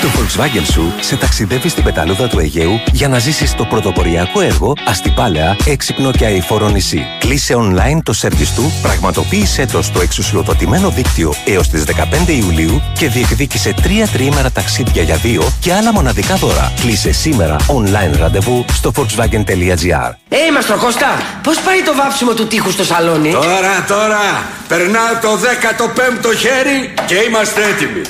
[0.00, 4.72] Το Volkswagen σου σε ταξιδεύει στην πεταλούδα του Αιγαίου για να ζήσεις το πρωτοποριακό έργο
[4.86, 7.06] Αστυπάλαια, έξυπνο και αηφόρο νησί.
[7.18, 11.84] Κλείσε online το σερβις του, πραγματοποίησέ το στο εξουσιοδοτημένο δίκτυο έως τις
[12.26, 16.72] 15 Ιουλίου και διεκδίκησε τρία τριήμερα ταξίδια για δύο και άλλα μοναδικά δώρα.
[16.80, 20.12] Κλείσε σήμερα online ραντεβού στο volkswagen.gr.
[20.28, 26.36] Ε, Μαστροκώστα, πώς πάει το βάψιμο του τείχου στο σαλόνι; Τώρα, τώρα, περνάω το 15ο
[26.36, 28.02] χέρι και είμαστε έτοιμοι.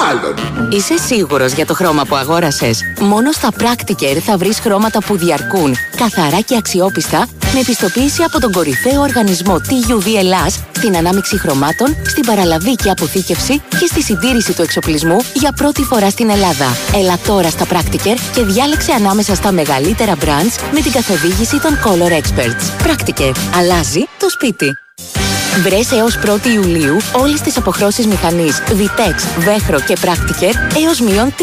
[0.00, 0.34] Μάλλον.
[0.70, 5.76] Είσαι σίγουρος για το χρώμα που αγόρασες; Μόνο στα Practiker θα βρεις χρώματα που διαρκούν,
[5.96, 12.26] καθαρά και αξιόπιστα, με επιστοποίηση από τον κορυφαίο οργανισμό TUV Ελλάς, στην ανάμειξη χρωμάτων, στην
[12.26, 16.76] παραλαβή και αποθήκευση και στη συντήρηση του εξοπλισμού για πρώτη φορά στην Ελλάδα.
[16.94, 22.12] Έλα τώρα στα Practiker και διάλεξε ανάμεσα στα μεγαλύτερα brands με την καθοδήγηση των Color
[22.12, 22.86] Experts.
[22.86, 23.32] Practiker.
[23.56, 24.85] Αλλάζει το σπίτι.
[25.62, 31.34] Βρες έως 1η Ιουλίου όλες τις αποχρώσεις μηχανής Vitex, Βέχρο και Practiker έως μείον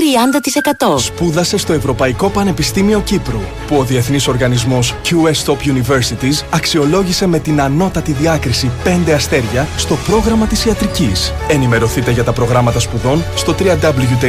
[0.93, 0.99] 30%.
[0.99, 7.62] Σπούδασε στο Ευρωπαϊκό Πανεπιστήμιο Κύπρου, που ο διεθνής οργανισμός QS Top Universities αξιολόγησε με την
[7.62, 8.71] ανώτατη διάκριση
[9.08, 11.34] 5 αστέρια στο πρόγραμμα της ιατρικής.
[11.47, 14.23] Ενημερωθείτε για τα προγράμματα σπουδών στο www.euc.ac.cy.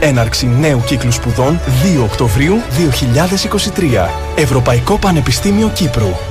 [0.00, 1.60] Έναρξη νέου κύκλου σπουδών
[1.98, 2.60] 2 Οκτωβρίου
[3.76, 4.08] 2023.
[4.36, 6.29] Ευρωπαϊκό Πανεπιστήμιο Κύπρου.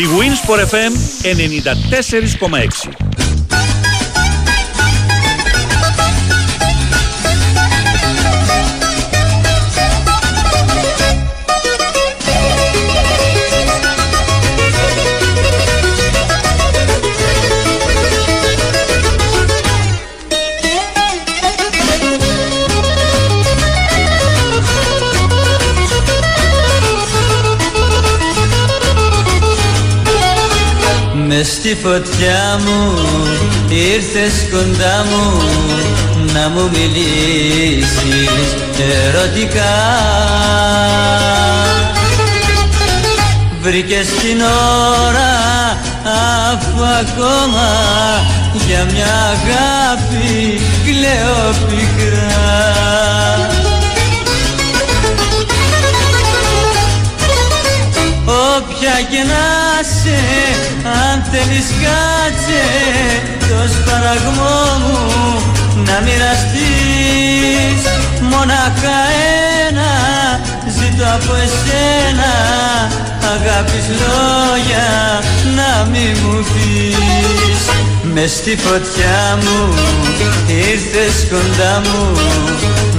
[0.00, 3.39] Η Winsport FM 94,6.
[31.40, 32.98] Με στη φωτιά μου
[33.68, 35.42] ήρθες κοντά μου
[36.32, 38.56] να μου μιλήσεις
[39.06, 39.76] ερωτικά.
[43.60, 44.40] Βρήκες την
[45.08, 45.32] ώρα
[46.52, 47.68] αφού ακόμα
[48.66, 52.70] για μια αγάπη κλαίω πικρά.
[58.24, 60.18] Όποια και να σε,
[61.50, 62.62] αν θέλεις κάτσε
[63.38, 65.42] Το σπαραγμό μου
[65.86, 67.82] να μοιραστείς
[68.20, 68.98] Μόναχα
[69.68, 69.90] ένα
[70.78, 72.32] ζητώ από εσένα
[73.34, 74.88] Αγάπης λόγια
[75.56, 77.64] να μη μου πεις
[78.14, 79.74] Μες στη φωτιά μου
[80.48, 82.18] ήρθες κοντά μου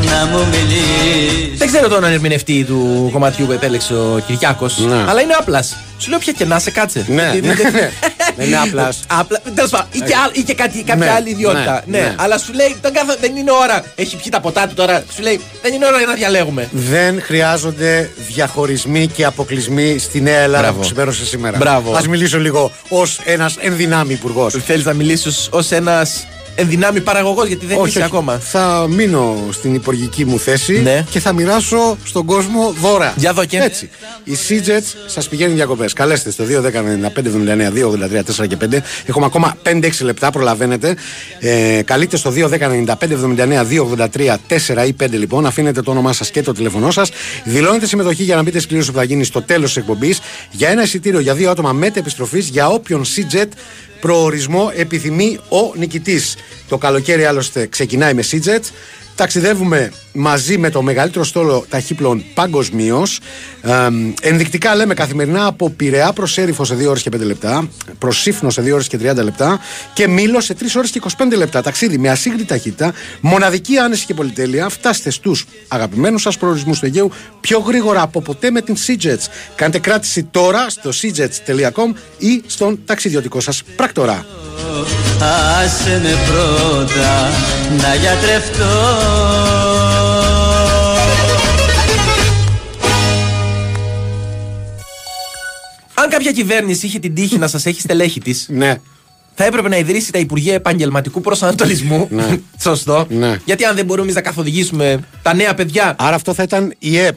[0.10, 4.78] να μου μιλείς Δεν ξέρω τον ερμηνευτή του κομματιού που επέλεξε ο Κυριάκος,
[5.10, 5.76] αλλά είναι άπλας.
[5.98, 7.06] Σου λέω ποια κενά σε κάτσε.
[7.08, 7.90] Ναι, Δεν- ναι, δεν- ναι.
[8.38, 8.94] Δεν είναι απλά.
[9.08, 11.84] Απλά, τέλος πάντων, ή και, άλλ- ή και κάτι, κάποια Ναι, άλλη ιδιότητα.
[11.86, 12.16] ναι, Ναι, ναι.
[12.18, 13.84] αλλά σου λέει δεν, καθ- δεν είναι ώρα.
[13.96, 15.04] Έχει πιει τα ποτά του τώρα.
[15.16, 16.70] Σου λέει δεν είναι ώρα για να διαλέγουμε.
[16.72, 20.78] Δεν χρειάζονται διαχωρισμοί και αποκλεισμοί στη Νέα Ελλάδα Μπράβο.
[20.80, 21.58] που ξεπέρασε σήμερα.
[21.58, 21.96] Μπράβο.
[21.96, 24.56] Α μιλήσω λίγο ως ένας ενδυνάμει υπουργός.
[24.66, 26.26] Θέλεις να μιλήσεις ως ένας
[26.62, 28.40] ενδυνάμει παραγωγός, γιατί δεν είσαι ακόμα.
[28.40, 31.06] Θα μείνω στην υπουργική μου θέση Ναι.
[31.10, 33.14] και θα μοιράσω στον κόσμο δώρα.
[33.18, 33.58] Για δω και.
[33.58, 33.90] Έτσι.
[34.24, 35.94] Οι Seajets σας πηγαίνουν διακοπές.
[35.94, 38.84] Καλέστε στο 2-10-95-79-2-83-4 και 5.
[39.06, 40.96] Έχουμε ακόμα 5-6 λεπτά, προλαβαίνετε.
[41.40, 45.46] Ε, καλείτε στο 2-10-95-79-2-83-4 ή 5 λοιπόν.
[45.46, 47.10] Αφήνετε το όνομά σας και το τηλέφωνό σας.
[47.44, 50.20] Δηλώνετε συμμετοχή για να μπείτε στη κλήρωση που θα γίνει στο τέλος της εκπομπής
[50.52, 53.48] για ένα εισιτήριο για δύο άτομα μετεπιστροφή για όποιον Seajet
[54.02, 56.36] προορισμό επιθυμεί ο νικητής.
[56.70, 58.62] Το καλοκαίρι άλλωστε ξεκινάει με Seajet.
[59.16, 63.20] Ταξιδεύουμε μαζί με το μεγαλύτερο στόλο ταχύπλων παγκοσμίως.
[64.22, 68.50] ενδεικτικά λέμε καθημερινά από Πειραιά προς Έριφο σε 2 ώρες και 5 λεπτά, προς Σύφνο
[68.50, 69.60] σε 2 ώρες και 30 λεπτά
[69.94, 71.62] και Μήλο σε 3 ώρες και 25 λεπτά.
[71.62, 74.70] Ταξίδι με ασύγκριτη ταχύτητα, μοναδική άνεση και πολυτέλεια.
[74.70, 79.28] Φτάστε στους αγαπημένους σας προορισμούς του Αιγαίου πιο γρήγορα από ποτέ με την Seajets.
[79.56, 84.26] Κάντε κράτηση τώρα στο seajets.com ή στον ταξιδιωτικό σας πράκτορα.
[85.64, 87.30] Άσε με πρώτα
[87.82, 90.01] να γιατρευτώ
[96.02, 98.76] Αν κάποια κυβέρνηση είχε την τύχη να σας έχει στελέχη της, ναι.
[99.36, 102.08] θα έπρεπε να ιδρύσει τα Υπουργεία Επαγγελματικού Προσανατολισμού.
[102.12, 102.40] Ναι.
[102.62, 103.06] Σωστό.
[103.10, 103.38] Ναι.
[103.46, 105.96] Γιατί αν δεν μπορούμε εμείς να καθοδηγήσουμε τα νέα παιδιά.
[106.00, 107.16] Άρα αυτό θα ήταν η ΕΠ,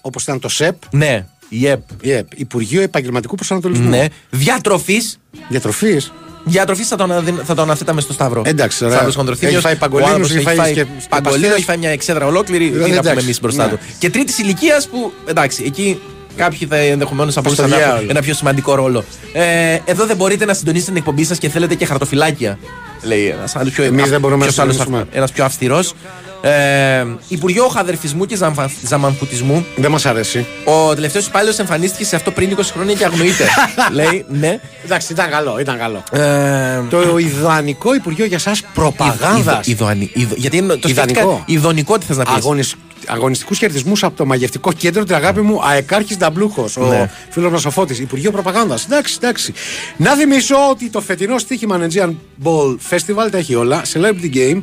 [0.00, 0.74] όπως ήταν το ΣΕΠ.
[0.90, 1.80] Ναι, η ΕΠ.
[2.00, 3.88] Η ΕΠ, Υπουργείο Επαγγελματικού Προσανατολισμού.
[3.88, 4.04] Ναι.
[4.30, 5.18] Διατροφής.
[5.48, 6.12] Διατροφής.
[6.44, 8.42] Διατροφής θα τον, αδυ- θα τον αναθέταμε στο Σταύρο.
[8.44, 8.94] Εντάξει, ωραία.
[8.96, 9.54] Σταύρος Χονδροθύμιος.
[9.54, 11.56] Έχει φάει παγκολίνους, Ο άλλος έχει έχει φάει φάει σκε- παγκολίνο, σκεπαστές.
[11.56, 12.64] έχει φάει μια εξέδρα ολόκληρη.
[12.66, 13.70] Ε, Τι να εντάξει, πούμε εμείς μπροστά ναι.
[13.70, 13.78] του.
[13.98, 16.00] Και τρίτης ηλικίας που εντάξει, εκεί
[16.38, 17.96] κάποιοι θα ενδεχομένως θα μπορούσαν να διάολο.
[17.96, 19.04] έχουν ένα πιο σημαντικό ρόλο.
[19.32, 22.58] Ε, εδώ δεν μπορείτε να συντονίσετε την εκπομπή σας και θέλετε και χαρτοφυλάκια.
[23.02, 25.06] Λέει ένας άλλος πιο Εμείς δεν μπορούμε να ποιος άλλος συντονίσουμε.
[25.10, 25.94] αυ- ένας πιο αυστηρός.
[26.42, 29.64] Ε, Υπουργείο Χαδερφισμού και Ζαμφα- Ζαμανφουτισμού.
[29.76, 30.46] Δεν μας αρέσει.
[30.64, 33.44] Ο τελευταίος υπάλληλος εμφανίστηκε σε αυτό πριν 20 χρόνια και αγνοείται.
[33.92, 34.60] Λέει, ναι.
[34.84, 36.02] Εντάξει, ήταν καλό, ήταν καλό.
[36.12, 39.38] Ε, Το ιδανικό Υπουργείο για εσά προπαγάνδα.
[39.38, 41.20] Ιδο- ιδοανι- ιδο- γιατί είναι το Ιδανικό.
[41.20, 42.34] σκέφτηκα Ιδονικό τι θες να πεις.
[42.34, 42.74] Αγωνισ...
[43.08, 46.76] Αγωνιστικούς χαιρετισμούς από το μαγευτικό κέντρο την αγάπη μου Αεκάρχης Νταμπλούχος.
[46.76, 47.10] Ο Ναι.
[47.30, 47.98] φίλος μας ο Φώτης.
[47.98, 48.84] Υπουργείο Προπαγάνδας.
[48.84, 49.52] Εντάξει, εντάξει.
[49.96, 52.10] Να θυμίσω ότι το φετινό στοίχημα Aegean
[52.44, 53.82] Ball Festival τα έχει όλα.
[53.92, 54.58] Celebrity Game,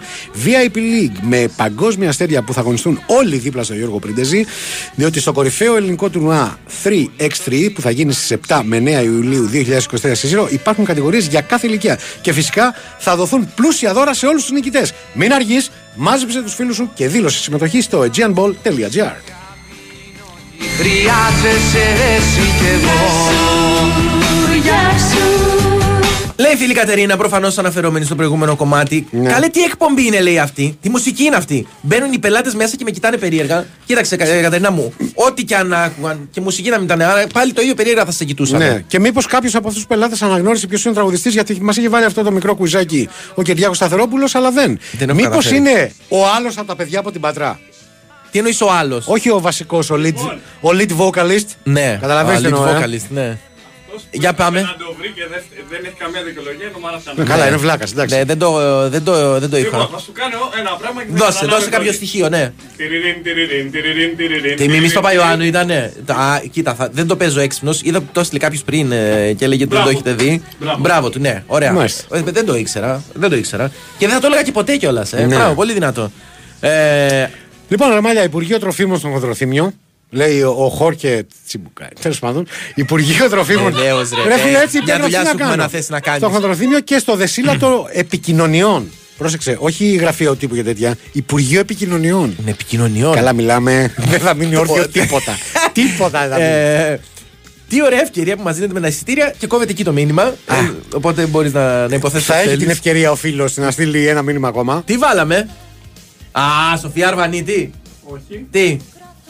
[0.45, 4.45] VIP League με παγκόσμια αστέρια που θα αγωνιστούν όλοι δίπλα στο Γιώργο Πριντεζή.
[4.95, 10.15] Διότι στο κορυφαίο ελληνικό τουρνουά 3x3 που θα γίνει στις 7 με 9 Ιουλίου 2023
[10.15, 11.99] στη Σύρο υπάρχουν κατηγορίες για κάθε ηλικία.
[12.21, 14.93] Και φυσικά θα δοθούν πλούσια δώρα σε όλους τους νικητές.
[15.13, 19.15] Μην αργείς, μάζεψε τους φίλους σου και δήλωσε συμμετοχή στο aegeanball.gr.
[20.77, 21.83] Χρειάζεσαι
[22.15, 23.65] εσύ κι εγώ
[26.37, 29.07] Λέει η φίλη Κατερίνα, προφανώς αναφερόμενη στο προηγούμενο κομμάτι.
[29.11, 29.29] Ναι.
[29.29, 30.77] Καλέ, τι εκπομπή είναι, λέει αυτή.
[30.81, 31.67] Τι μουσική είναι αυτή.
[31.81, 33.65] Μπαίνουν οι πελάτες μέσα και με κοιτάνε περίεργα.
[33.85, 37.53] Κοίταξε, Κα- Κατερίνα μου, ό,τι και αν άκουγαν και μουσική να μην ήταν, άρα πάλι
[37.53, 38.59] το ίδιο περίεργα θα σε κοιτούσαν.
[38.59, 38.83] Ναι.
[38.87, 41.89] Και μήπως κάποιος από αυτούς τους πελάτες αναγνώρισε ποιος είναι ο τραγουδιστής, γιατί μας είχε
[41.89, 44.79] βάλει αυτό το μικρό κουιζάκι ο Κυριάκος Σταθερόπουλος, αλλά δεν.
[44.97, 45.55] Δεν έχω Μήπως καταφέρει.
[45.57, 47.59] είναι ο άλλος από τα παιδιά από την Πατρά;
[48.31, 50.13] Τι εννοείς ο άλλος; Όχι ο βασικός, ο lead,
[50.61, 51.47] ο lead vocalist.
[51.63, 53.37] Ναι, Καταλαβαίνεις τι Α, εννοώ, lead ε; vocalist, ναι.
[54.11, 54.61] Για πάμε.
[54.61, 57.13] Να το βρει και δεν, δεν έχει καμία δικαιολογία, το μάρασαν.
[57.17, 58.15] Ναι, καλά, είναι βλάκας, εντάξει.
[58.15, 58.49] Ναι, δεν το,
[58.89, 59.89] δεν το, δεν το Λοιπόν, είχα.
[59.95, 61.95] θα σου κάνω ένα πράγμα και θα Δώσε, καταλάβεις δώσε κάποιο όλοι.
[61.95, 62.53] στοιχείο, ναι.
[62.77, 65.69] Τυριριν, τυριριν, τυριριν, τυριριν, Τι μιμή τυριριν, στο Παϊωάννου ήταν.
[66.51, 67.81] Κοίτα, θα, δεν το παίζω έξυπνος.
[67.83, 69.89] Είδα που το έστειλε κάποιος πριν ε, και έλεγε ότι δεν το Μπράβο.
[69.89, 70.41] έχετε δει.
[70.59, 70.79] Μπράβο.
[70.81, 71.71] Μπράβο του, ναι, ωραία.
[71.73, 72.17] Μάλιστα.
[72.17, 73.03] Ε, δεν το ήξερα.
[73.13, 73.71] Δεν το ήξερα.
[73.97, 75.13] Και δεν θα το έλεγα και ποτέ κιόλας.
[75.13, 75.25] Ε.
[75.25, 75.35] Ναι.
[75.35, 76.11] Μπράβο, πολύ δυνατό.
[76.59, 77.27] Ε,
[77.67, 79.73] Λοιπόν, Ραμάλια, Υπουργείο Τροφίμων στον Χοντροθύμιο.
[80.15, 81.87] Λέει ο, ο Χόρκε Τσιμπουκάη.
[82.01, 83.73] Τέλος πάντων, Υπουργείο Τροφίμων.
[83.73, 84.35] Βεβαίως, ρε.
[84.35, 85.61] Ρε φίλε, έτσι Μια πρέπει δουλειά να σου έχουμε κάνω.
[85.63, 86.21] να θες να κάνεις.
[86.21, 88.89] Στο Χοντροθύμιο και στο Δεσίλατο Επικοινωνιών.
[89.17, 90.95] Πρόσεξε, όχι γραφείο τύπου και τέτοια.
[91.11, 92.35] Υπουργείο Επικοινωνιών.
[92.41, 93.13] Είναι επικοινωνιών.
[93.15, 93.93] Καλά, μιλάμε.
[94.11, 95.37] δεν θα μείνει όρθιο τίποτα.
[95.73, 96.49] τίποτα δεν θα μείνει.
[96.49, 96.99] ε,
[97.69, 100.23] τι ωραία ευκαιρία που μας δίνετε με τα εισιτήρια και κόβεται εκεί το μήνυμα.
[100.23, 102.27] Ε, οπότε μπορείς να, να υποθέσεις.
[102.27, 104.83] θα έχει την ευκαιρία ο φίλος να στείλει ένα μήνυμα ακόμα.
[104.85, 105.49] Τι βάλαμε;
[106.31, 106.41] Α,
[106.81, 107.71] Σοφία Αρβανίτη.
[108.03, 108.45] Όχι.
[108.51, 108.77] Τι;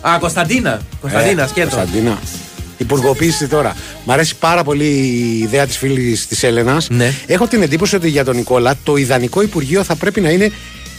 [0.09, 0.81] Α, Κωνσταντίνα.
[1.01, 1.75] Κωνσταντίνα, Ε, σκέτο.
[1.75, 2.19] Κωνσταντίνα.
[2.77, 3.75] Υπουργοποίηση τώρα.
[4.05, 6.89] Μ' αρέσει πάρα πολύ η ιδέα της φίλης της Έλενας.
[6.89, 7.13] Ναι.
[7.27, 10.51] Έχω την εντύπωση ότι για τον Νικόλα το ιδανικό Υπουργείο θα πρέπει να είναι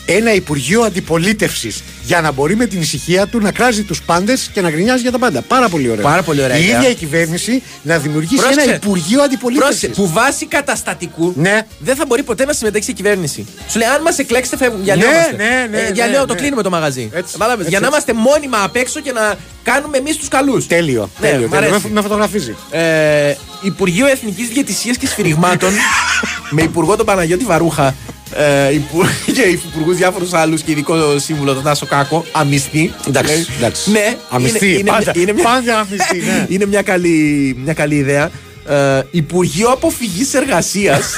[0.06, 4.60] ένα Υπουργείο Αντιπολίτευσης για να μπορεί με την ησυχία του να κράζει τους πάντες και
[4.60, 5.40] να γκρινιάζει για τα πάντα.
[5.42, 6.02] Πάρα πολύ ωραία.
[6.02, 6.76] Πάρα πολύ ωραία Η ιδέα.
[6.78, 8.66] ίδια η κυβέρνηση να δημιουργήσει Πρόσεξε.
[8.68, 9.78] ένα Υπουργείο Αντιπολίτευσης.
[9.80, 11.66] Πρόσεξε, που βάσει καταστατικού Ναι.
[11.78, 13.46] δεν θα μπορεί ποτέ να συμμετέχει σε κυβέρνηση.
[13.68, 14.78] Σου λέει, αν μας εκλέξετε, φεύγουμε.
[14.84, 15.36] Ναι, Διαλύόμαστε.
[15.36, 16.40] ναι, ναι, Ε, διαλύω, ναι, το ναι.
[16.40, 17.08] κλείνουμε το μαγαζί.
[17.12, 18.10] Κατάλαβες, έτσι, για να έτσι.
[18.10, 20.66] είμαστε μόνιμα απ' έξω και να κάνουμε εμείς τους καλούς.
[20.66, 21.10] Τέλειο.
[21.20, 21.68] Ναι, τέλειο, μ' τέλειο.
[21.68, 21.86] αρέσει.
[21.86, 22.56] Με, με φωτογραφίζει.
[22.70, 25.70] Ε, Υπουργείο Εθνικής Διαιτησία και Σφυριγμάτων
[26.56, 27.94] με υπουργό τον Παναγιώτη Βαρούχα
[28.34, 29.02] ε, υπου...
[29.36, 32.92] και υπουργού διάφορους άλλους και ειδικό σύμβουλο τον Τάσο Κάκο, αμυστή.
[33.08, 33.90] Εντάξει, Ε, εντάξει.
[33.90, 36.46] Ναι, Αμυστή, είναι, είναι, πάντα, είναι μια, πάντα αμυστή, ναι.
[36.54, 38.30] είναι μια, καλή, μια καλή ιδέα.
[38.68, 41.14] Ε, Υπουργείο Αποφυγής Εργασίας.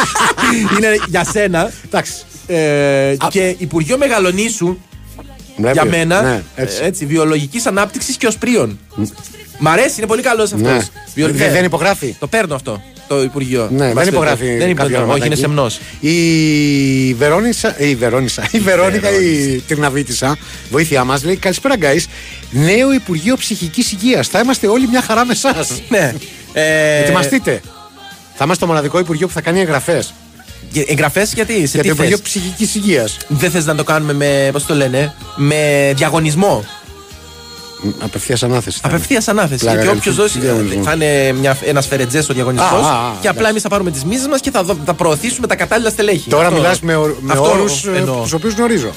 [0.76, 1.72] είναι για σένα.
[1.84, 2.12] Εντάξει.
[2.46, 4.76] Ε, και Υπουργείο Μεγαλονίσου
[5.56, 6.22] Ναι, για ναι, μένα.
[6.22, 6.78] ναι, έτσι.
[6.82, 8.78] ε, έτσι, βιολογικής ανάπτυξης και οσπρίων.
[9.58, 10.90] Μ' αρέσει, είναι πολύ καλός αυτός.
[11.14, 11.26] Ναι.
[11.26, 12.16] Δεν- δεν υπογράφει.
[12.18, 12.82] Το παίρνω αυτό.
[13.08, 13.68] Το Υπουργείο.
[13.70, 14.44] Ναι, δεν Είμαστε- υπογράφει.
[14.46, 14.92] Δεν κάποιο υπογράφει.
[14.92, 15.26] Όχι, ονοματάκι.
[15.26, 15.80] είναι σεμνός.
[16.00, 20.36] Η Βερόνισα, η Βερόνισα, η Βερόνικα, η Τυρναβίτησα,
[20.70, 22.04] βοήθειά μας, λέει: Καλησπέρα, guys.
[22.50, 24.28] Νέο Υπουργείο Ψυχικής Υγείας.
[24.28, 25.80] Θα είμαστε όλοι μια χαρά με εσάς.
[25.88, 26.12] Ναι.
[26.52, 27.60] Ε, Ετοιμαστείτε.
[28.34, 30.14] Θα είμαστε το μοναδικό Υπουργείο που θα κάνει εγγραφές.
[30.86, 33.16] Εγγραφές γιατί, σε Για τι το Υπουργείο θες; Ψυχικής Υγείας.
[33.28, 36.64] Δεν θες να το κάνουμε με, πώς το λένε, με διαγωνισμό;
[37.98, 38.78] Απευθείας ανάθεση.
[38.82, 38.96] θα είναι.
[38.96, 39.64] Απευθείας ανάθεση.
[39.64, 39.98] Πλάκα και κάνει.
[39.98, 40.38] όποιος δώσει.
[40.38, 40.82] Διαγωνισμό.
[40.82, 42.66] Θα είναι ένας φερετζές ο διαγωνισμό.
[42.66, 44.94] Α, α, α, Και απλά εμείς θα πάρουμε τις μίζες μας και θα, δω- θα
[44.94, 46.28] προωθήσουμε τα κατάλληλα στελέχη.
[46.30, 48.22] Τώρα Αυτό- μιλάς με, ορ- με αυτό όρους εννοώ.
[48.22, 48.90] τους οποίους γνωρίζω.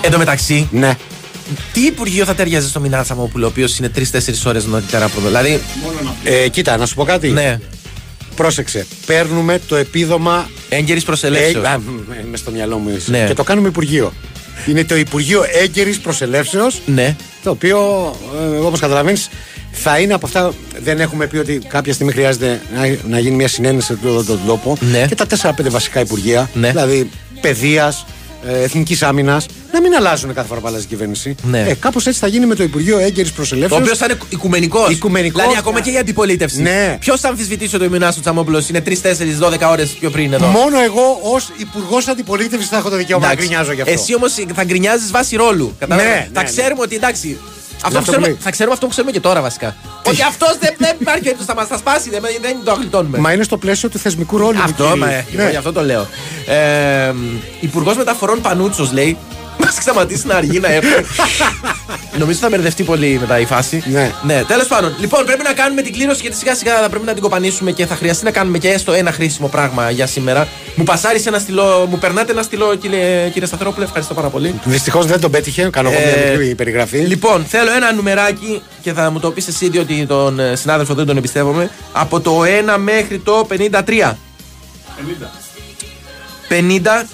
[0.00, 0.96] Εν τω μεταξύ, Ναι.
[1.72, 4.02] Τι υπουργείο θα ταιριάζει στο Μινά Σαμόπουλο, ο οποίος είναι 3-4
[4.46, 5.60] ώρες νωρίτερα από εδώ; Δηλαδή,
[6.24, 7.28] Ε, κοίτα, να σου πω κάτι.
[7.28, 7.58] ναι,
[8.36, 8.86] Πρόσεξε.
[9.06, 10.50] Παίρνουμε το επίδομα.
[10.68, 11.64] έγκαιρης προσελεύσεως.
[11.64, 11.80] Ε, α,
[12.30, 13.10] με στο μυαλό μου είσαι.
[13.10, 13.24] Ναι.
[13.26, 14.12] Και το κάνουμε Υπουργείο.
[14.66, 16.80] Είναι το Υπουργείο Έγκαιρης Προσελεύσεως.
[16.86, 17.16] Ναι.
[17.42, 17.78] Το οποίο,
[18.54, 19.28] ε, όπως καταλαβαίνεις,
[19.72, 20.52] θα είναι από αυτά.
[20.82, 24.40] Δεν έχουμε πει ότι κάποια στιγμή χρειάζεται να, να γίνει μια συνένεση σε αυτόν τον
[24.46, 24.76] τόπο.
[24.90, 25.06] Ναι.
[25.08, 26.50] Και τα 4-5 βασικά υπουργεία.
[26.54, 26.68] Ναι.
[26.68, 28.04] Δηλαδή παιδείας,
[28.46, 29.46] εθνικής άμυνας.
[29.72, 31.34] Να μην αλλάζουν κάθε φορά που αλλάζει η κυβέρνηση.
[31.42, 31.60] Ναι.
[31.68, 33.78] Ε, Κάπως έτσι θα γίνει με το Υπουργείο Έγκαιρης Ο Προσελεύσεω.
[33.78, 34.90] οποίο θα είναι οικουμενικός.
[34.90, 35.40] Οικουμενικός.
[35.42, 36.62] Δηλαδή, ακόμα και η αντιπολίτευση.
[36.62, 36.96] Ναι.
[37.00, 40.80] Ποιος θα αμφισβητήσει ότι ο Μινά του Τσαμόπουλο είναι 3-4-12 ώρες πιο πριν εδώ; Μόνο
[40.80, 43.46] εγώ ως Υπουργός Αντιπολίτευσης θα έχω το δικαίωμα να Εντάξει.
[43.48, 43.92] γκρινιάζω γι' αυτό.
[43.92, 45.74] Εσύ όμως θα γκρινιάζεις βάση ρόλου.
[45.78, 47.38] Κατάλαβες; Ναι, θα ναι, ξέρουμε ότι εντάξει.
[47.84, 48.36] Αυτό που αυτό ξέρουμε, που λέει.
[48.42, 49.76] θα ξέρουμε αυτό που ξέρουμε και τώρα βασικά.
[50.06, 53.18] ότι αυτός δεν, δεν υπάρχει περίπτωση θα μα τα σπάσει, δεν, δεν το γλιτώνουμε.
[53.18, 54.58] Μα είναι στο πλαίσιο του θεσμικού ρόλου.
[54.62, 55.24] Αυτό, κύριε.
[55.34, 55.50] μα, Ναι.
[55.50, 56.06] γι' αυτό το λέω.
[56.46, 57.12] Ε,
[57.60, 59.16] Υπουργός Μεταφορών Πανούτσος λέει.
[59.74, 61.04] Μα σταματήσει να αργεί να έρθει.
[62.18, 63.82] Νομίζω θα μπερδευτεί πολύ μετά η φάση.
[63.86, 64.12] Ναι.
[64.22, 64.94] ναι τέλος πάντων.
[65.00, 67.86] Λοιπόν, πρέπει να κάνουμε την κλήρωση γιατί σιγά σιγά θα πρέπει να την κοπανίσουμε και
[67.86, 70.48] θα χρειαστεί να κάνουμε και έστω ένα χρήσιμο πράγμα για σήμερα.
[70.74, 73.84] Μου πασάρει ένα στυλό, μου περνάτε ένα στυλό, κύριε, κύριε Σταθερόπουλε.
[73.84, 74.60] Ευχαριστώ πάρα πολύ.
[74.64, 75.68] Δυστυχώς δεν τον πέτυχε.
[75.72, 76.98] Κάνω εγώ μια Ε, μικρή περιγραφή.
[76.98, 81.06] Λοιπόν, θέλω ένα νουμεράκι και θα μου το πεις εσύ, διότι τον ε, συνάδελφο δεν
[81.06, 81.70] τον εμπιστεύομαι.
[81.92, 82.40] Από το
[82.74, 84.12] 1 μέχρι το 53.
[86.48, 87.04] 50.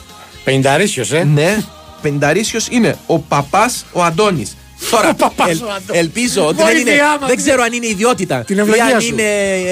[0.44, 1.24] Πενηνταρίσιο, ε.
[1.24, 1.56] Ναι,
[2.04, 4.56] πενταρίσιος είναι ο παπάς ο Αντώνης.
[4.96, 6.02] Τώρα, παπάς ελ- ο Αντώνης.
[6.02, 7.28] ελπίζω ότι δεν, είναι, Βοήθειά μας.
[7.28, 9.08] δεν ξέρω αν είναι ιδιότητα Την ή ευλογία αν σου.
[9.12, 9.22] είναι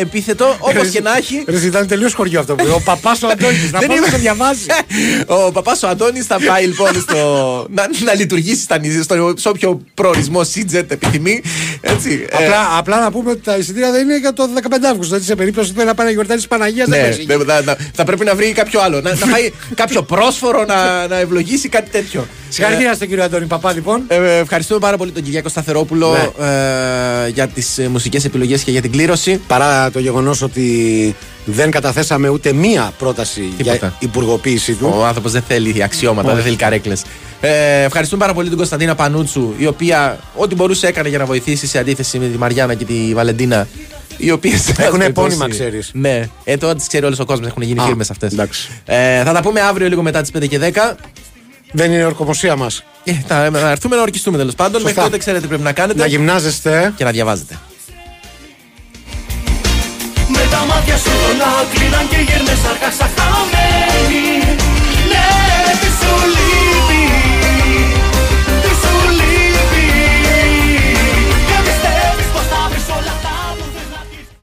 [0.00, 1.44] επίθετο, όπως και να έχει.
[1.46, 2.72] Ρε, ήταν τελείως χωριό αυτό που είπε.
[2.74, 3.70] Ο παπάς ο Αντώνης.
[3.72, 4.66] Να Δεν πάμε είμαι- να το διαβάζει.
[5.46, 7.16] Ο παπάς ο Αντώνης θα πάει λοιπόν στο,
[7.70, 11.42] να, να λειτουργήσει στα νησί, στο, σε όποιο προορισμό Σίτζετ επιθυμεί.
[11.80, 15.14] Έτσι, ε, Απλά, απλά να πούμε ότι τα εισιτήρια δεν είναι για το 15 Αύγουστο.
[15.14, 17.24] Έτσι, σε περίπτωση που θέλει να πάει να γιορτάσει της Παναγίας, δεν Ναι, παίζει.
[17.26, 19.00] δεν- θα, θα- θα πρέπει να βρει κάποιο άλλο.
[19.00, 22.26] Να, να πάει κάποιο πρόσφορο να, να ευλογήσει κάτι τέτοιο.
[22.53, 24.03] Συγχαρητήρια στον κύριο Αντώνη Παπά, λοιπόν.
[24.09, 28.70] Ε, ε, ευχαριστούμε πάρα πολύ τον Κυριάκο Σταθερόπουλο ε, για τις ε, μουσικές επιλογές και
[28.70, 29.40] για την κλήρωση.
[29.46, 34.92] Παρά το γεγονός ότι δεν καταθέσαμε ούτε μία πρόταση για υπουργοποίησή του.
[34.96, 36.36] Ο άνθρωπος δεν θέλει αξιώματα, Όχι.
[36.36, 37.03] δεν θέλει καρέκλες.
[37.40, 41.66] Ε, ευχαριστούμε πάρα πολύ την Κωνσταντίνα Πανούτσου, η οποία ό,τι μπορούσε έκανε για να βοηθήσει
[41.66, 43.66] σε αντίθεση με τη Μαριάννα και τη Βαλεντίνα.
[44.16, 45.90] Οι οποίε Έχουν επώνυμα, ξέρεις.
[45.94, 48.32] Ναι, ε, τώρα τις ξέρει όλος ο κόσμος, έχουν γίνει Α, φίρμες αυτές.
[48.32, 48.68] εντάξει.
[48.84, 50.96] Ε, θα τα πούμε αύριο λίγο μετά τις 5 και 10.
[51.72, 52.84] Δεν είναι ορκομοσία μας.
[53.04, 54.80] Ε, θα, θα έρθουμε να ορκιστούμε τέλος πάντων.
[54.80, 54.88] Σωστά.
[54.88, 55.98] Μέχρι τότε ξέρετε τι πρέπει να κάνετε.
[55.98, 56.92] Να γυμνάζεστε.
[56.96, 57.58] Και να διαβάζετε.
[60.28, 64.41] Με τα μάτια σου πολλά κλείναν και γέρνες αργά σαν χαμένη